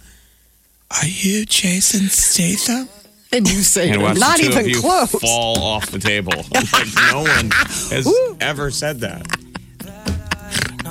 Are 0.91 1.07
you 1.07 1.45
Jason 1.47 2.09
Statham? 2.09 2.89
and 3.33 3.49
you 3.49 3.57
say, 3.63 3.91
And 3.91 4.03
watch 4.03 4.19
Not 4.19 4.37
the 4.37 4.45
two 4.45 4.49
even 4.51 4.59
of 4.61 4.69
you 4.69 4.81
close. 4.81 5.11
fall 5.13 5.63
off 5.63 5.91
the 5.91 5.99
table. 5.99 6.33
like 6.53 6.89
no 7.11 7.23
one 7.23 7.51
has 7.91 8.09
ever 8.41 8.71
said 8.71 9.01
that. 9.01 9.27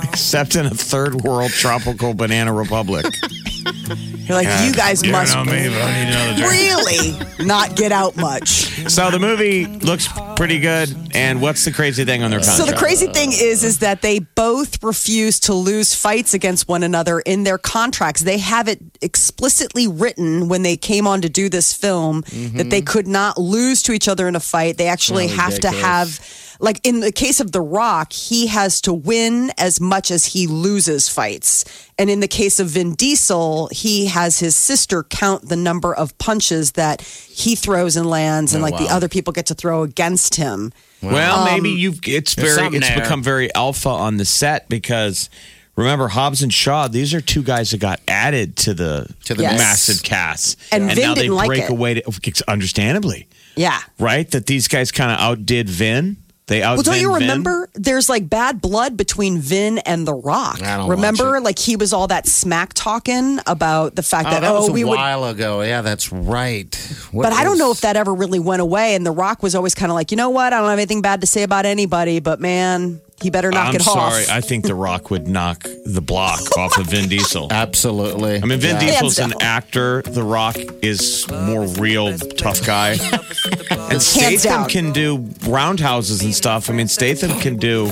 Except 0.04 0.56
in 0.56 0.66
a 0.66 0.70
third 0.70 1.16
world 1.22 1.50
tropical 1.52 2.12
banana 2.14 2.52
republic. 2.52 3.06
You're 3.74 4.36
like, 4.36 4.66
you 4.66 4.72
guys 4.72 5.04
must 5.06 5.36
me, 5.38 5.68
but 5.68 5.82
I 5.82 6.04
need 6.04 6.36
drink. 6.36 6.50
really 6.50 7.46
not 7.46 7.76
get 7.76 7.92
out 7.92 8.16
much. 8.16 8.48
So 8.90 9.10
the 9.10 9.18
movie 9.18 9.66
looks 9.66 10.08
pretty 10.36 10.60
good. 10.60 10.94
And 11.14 11.40
what's 11.40 11.64
the 11.64 11.72
crazy 11.72 12.04
thing 12.04 12.22
on 12.22 12.30
their 12.30 12.40
contract? 12.40 12.58
So 12.58 12.66
the 12.66 12.76
crazy 12.76 13.06
thing 13.06 13.32
is, 13.32 13.64
is 13.64 13.78
that 13.78 14.02
they 14.02 14.18
both 14.18 14.82
refuse 14.82 15.40
to 15.40 15.54
lose 15.54 15.94
fights 15.94 16.34
against 16.34 16.68
one 16.68 16.82
another 16.82 17.20
in 17.20 17.44
their 17.44 17.58
contracts. 17.58 18.22
They 18.22 18.38
have 18.38 18.68
it 18.68 18.80
explicitly 19.00 19.88
written 19.88 20.48
when 20.48 20.62
they 20.62 20.76
came 20.76 21.06
on 21.06 21.22
to 21.22 21.28
do 21.28 21.48
this 21.48 21.72
film 21.72 22.20
that 22.20 22.68
they 22.70 22.80
mm-hmm. 22.80 22.86
could 22.86 23.06
not 23.06 23.38
lose 23.38 23.82
to 23.84 23.92
each 23.92 24.08
other 24.08 24.28
in 24.28 24.36
a 24.36 24.40
fight. 24.40 24.76
They 24.76 24.88
actually 24.88 25.26
Oh, 25.26 25.28
have 25.28 25.58
to 25.60 25.70
have. 25.70 26.20
Like 26.60 26.80
in 26.84 27.00
the 27.00 27.12
case 27.12 27.38
of 27.38 27.52
The 27.52 27.60
Rock, 27.60 28.12
he 28.12 28.48
has 28.48 28.80
to 28.80 28.92
win 28.92 29.52
as 29.58 29.80
much 29.80 30.10
as 30.10 30.26
he 30.26 30.48
loses 30.48 31.08
fights. 31.08 31.64
And 31.96 32.10
in 32.10 32.18
the 32.18 32.26
case 32.26 32.58
of 32.58 32.66
Vin 32.68 32.94
Diesel, 32.94 33.68
he 33.72 34.06
has 34.06 34.40
his 34.40 34.56
sister 34.56 35.04
count 35.04 35.48
the 35.48 35.56
number 35.56 35.94
of 35.94 36.16
punches 36.18 36.72
that 36.72 37.00
he 37.02 37.54
throws 37.54 37.96
and 37.96 38.10
lands, 38.10 38.54
and 38.54 38.62
like 38.62 38.76
the 38.76 38.88
other 38.88 39.08
people 39.08 39.32
get 39.32 39.46
to 39.46 39.54
throw 39.54 39.84
against 39.84 40.34
him. 40.34 40.72
Well, 41.00 41.40
Um, 41.40 41.44
maybe 41.54 41.70
you've 41.70 42.00
it's 42.04 42.34
very 42.34 42.76
it's 42.76 42.88
there. 42.88 43.00
become 43.02 43.22
very 43.22 43.54
alpha 43.54 43.88
on 43.90 44.16
the 44.16 44.24
set 44.24 44.68
because 44.68 45.30
remember 45.76 46.08
Hobbs 46.08 46.42
and 46.42 46.52
Shaw, 46.52 46.88
these 46.88 47.14
are 47.14 47.20
two 47.20 47.44
guys 47.44 47.70
that 47.70 47.78
got 47.78 48.00
added 48.08 48.56
to 48.56 48.74
the 48.74 49.06
To 49.26 49.34
the 49.34 49.42
Yes. 49.42 49.58
massive 49.58 50.02
cast. 50.02 50.56
And 50.72 50.90
Vin 50.90 50.98
now 51.04 51.14
they 51.14 51.22
didn't 51.22 51.36
like 51.36 51.46
break 51.46 51.62
it. 51.64 51.70
away 51.70 51.94
to 51.94 52.44
understandably, 52.48 53.28
Yeah. 53.54 53.78
right? 54.00 54.28
That 54.32 54.46
these 54.46 54.66
guys 54.66 54.90
kind 54.90 55.12
of 55.12 55.18
outdid 55.20 55.68
Vin. 55.70 56.16
They 56.48 56.62
out 56.62 56.76
Well, 56.76 56.82
don't 56.82 56.98
you 57.00 57.12
Vin. 57.12 57.20
remember? 57.20 57.68
There's 57.74 58.08
like 58.08 58.28
bad 58.28 58.60
blood 58.60 58.96
between 58.96 59.38
Vin 59.38 59.78
and 59.78 60.06
The 60.08 60.14
Rock. 60.14 60.60
I 60.62 60.76
don't 60.78 60.88
remember, 60.90 61.30
watch 61.32 61.36
it. 61.40 61.44
like 61.44 61.58
he 61.58 61.76
was 61.76 61.92
all 61.92 62.06
that 62.08 62.26
smack 62.26 62.72
talking 62.74 63.38
about 63.46 63.94
the 63.94 64.02
fact 64.02 64.28
Oh, 64.28 64.30
that 64.32 64.40
that 64.40 64.52
was 64.54 64.64
oh 64.68 64.70
a 64.70 64.72
we 64.72 64.82
would. 64.82 64.96
while 64.96 65.24
ago. 65.24 65.60
Yeah, 65.60 65.82
that's 65.82 66.10
right. 66.10 66.74
What 67.12 67.24
But 67.24 67.32
I 67.34 67.44
don't 67.44 67.58
know 67.58 67.70
if 67.70 67.82
that 67.82 67.96
ever 67.96 68.12
really 68.14 68.40
went 68.40 68.62
away. 68.62 68.94
And 68.94 69.04
The 69.06 69.12
Rock 69.12 69.42
was 69.42 69.54
always 69.54 69.74
kind 69.74 69.92
of 69.92 69.94
like, 69.94 70.10
you 70.10 70.16
know 70.16 70.30
what? 70.30 70.52
I 70.52 70.58
don't 70.58 70.68
have 70.70 70.78
anything 70.78 71.02
bad 71.02 71.20
to 71.20 71.26
say 71.26 71.42
about 71.42 71.66
anybody, 71.66 72.18
but 72.20 72.40
man, 72.40 73.00
He 73.20 73.30
better 73.30 73.50
knock 73.50 73.74
it 73.74 73.82
hard. 73.82 73.98
I'm 73.98 74.08
it 74.12 74.12
sorry. 74.12 74.24
off. 74.24 74.30
I 74.30 74.40
think 74.40 74.64
The 74.64 74.74
Rock 74.76 75.10
would 75.10 75.26
knock 75.26 75.64
the 75.84 76.00
block 76.00 76.56
off 76.56 76.78
of 76.78 76.86
Vin 76.86 77.08
Diesel. 77.08 77.48
Absolutely. 77.52 78.36
I 78.36 78.44
mean, 78.46 78.60
Vin 78.60 78.76
Yeah. 78.76 78.80
Diesel's 78.80 79.18
Hands 79.18 79.32
an 79.32 79.38
down. 79.38 79.48
actor. 79.48 80.02
The 80.02 80.22
Rock 80.22 80.56
is 80.82 81.26
more 81.30 81.66
real 81.66 82.16
tough 82.16 82.64
guy. 82.64 82.90
and 83.90 84.00
Statham 84.00 84.38
down. 84.62 84.68
can 84.68 84.92
do 84.92 85.24
roundhouses 85.48 86.22
and 86.22 86.32
stuff. 86.34 86.70
I 86.70 86.74
mean, 86.74 86.86
Statham 86.88 87.38
can 87.40 87.56
do 87.56 87.90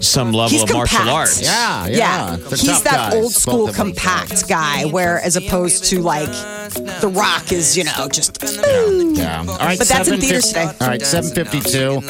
some 0.00 0.32
level 0.32 0.50
He's 0.58 0.62
of 0.64 0.72
martial 0.72 0.98
compact. 0.98 1.16
arts. 1.16 1.42
Yeah, 1.42 1.86
yeah. 1.86 1.96
Yeah, 1.98 2.36
They're 2.36 2.48
he's 2.50 2.64
tough 2.66 2.84
that 2.84 2.92
guys, 2.92 3.14
old 3.14 3.22
both 3.24 3.32
school 3.32 3.68
of 3.68 3.76
them. 3.76 3.86
compact 3.94 4.48
guy, 4.48 4.84
where 4.84 5.18
as 5.20 5.36
opposed 5.36 5.84
to 5.86 6.00
like 6.00 6.28
The 7.00 7.10
Rock 7.12 7.52
is, 7.52 7.76
you 7.76 7.84
know, 7.84 8.08
just. 8.12 8.38
Yeah. 8.42 9.44
All 9.48 9.58
right. 9.58 9.78
But 9.78 9.88
that's 9.88 10.08
in 10.08 10.18
7:50 10.18 10.20
theaters 10.20 10.46
today. 10.48 10.70
All 10.80 10.86
right, 10.88 11.02
seven 11.02 11.30
fifty-two. 11.32 12.00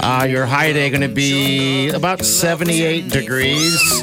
Uh, 0.00 0.26
your 0.28 0.44
high 0.44 0.72
day 0.72 0.90
going 0.90 1.00
to 1.00 1.08
be 1.08 1.90
about 1.94 2.24
seventy-eight 2.24 3.08
degrees, 3.08 4.02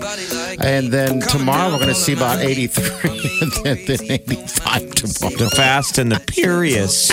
and 0.59 0.91
then 0.91 1.19
tomorrow 1.19 1.71
we're 1.71 1.77
going 1.77 1.89
to 1.89 1.95
see 1.95 2.13
about 2.13 2.39
eighty-three, 2.39 3.39
and 3.41 3.51
then, 3.63 3.85
then 3.85 4.11
eighty-five 4.11 4.95
tomorrow. 4.95 5.35
The 5.37 5.49
Fast 5.55 5.97
and 5.97 6.11
the 6.11 6.19
Furious. 6.19 7.11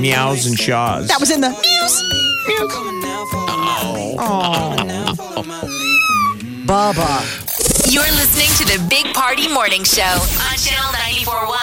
Meows 0.00 0.46
and 0.46 0.58
shaws. 0.58 1.08
That 1.08 1.20
was 1.20 1.30
in 1.30 1.40
the 1.40 1.50
news. 1.50 2.20
Bubba. 6.66 7.50
You're 7.92 8.02
listening 8.04 8.48
to 8.58 8.78
the 8.78 8.86
Big 8.88 9.12
Party 9.12 9.48
Morning 9.48 9.82
Show 9.84 10.02
on 10.02 10.56
Channel 10.56 10.92
941. 10.92 11.58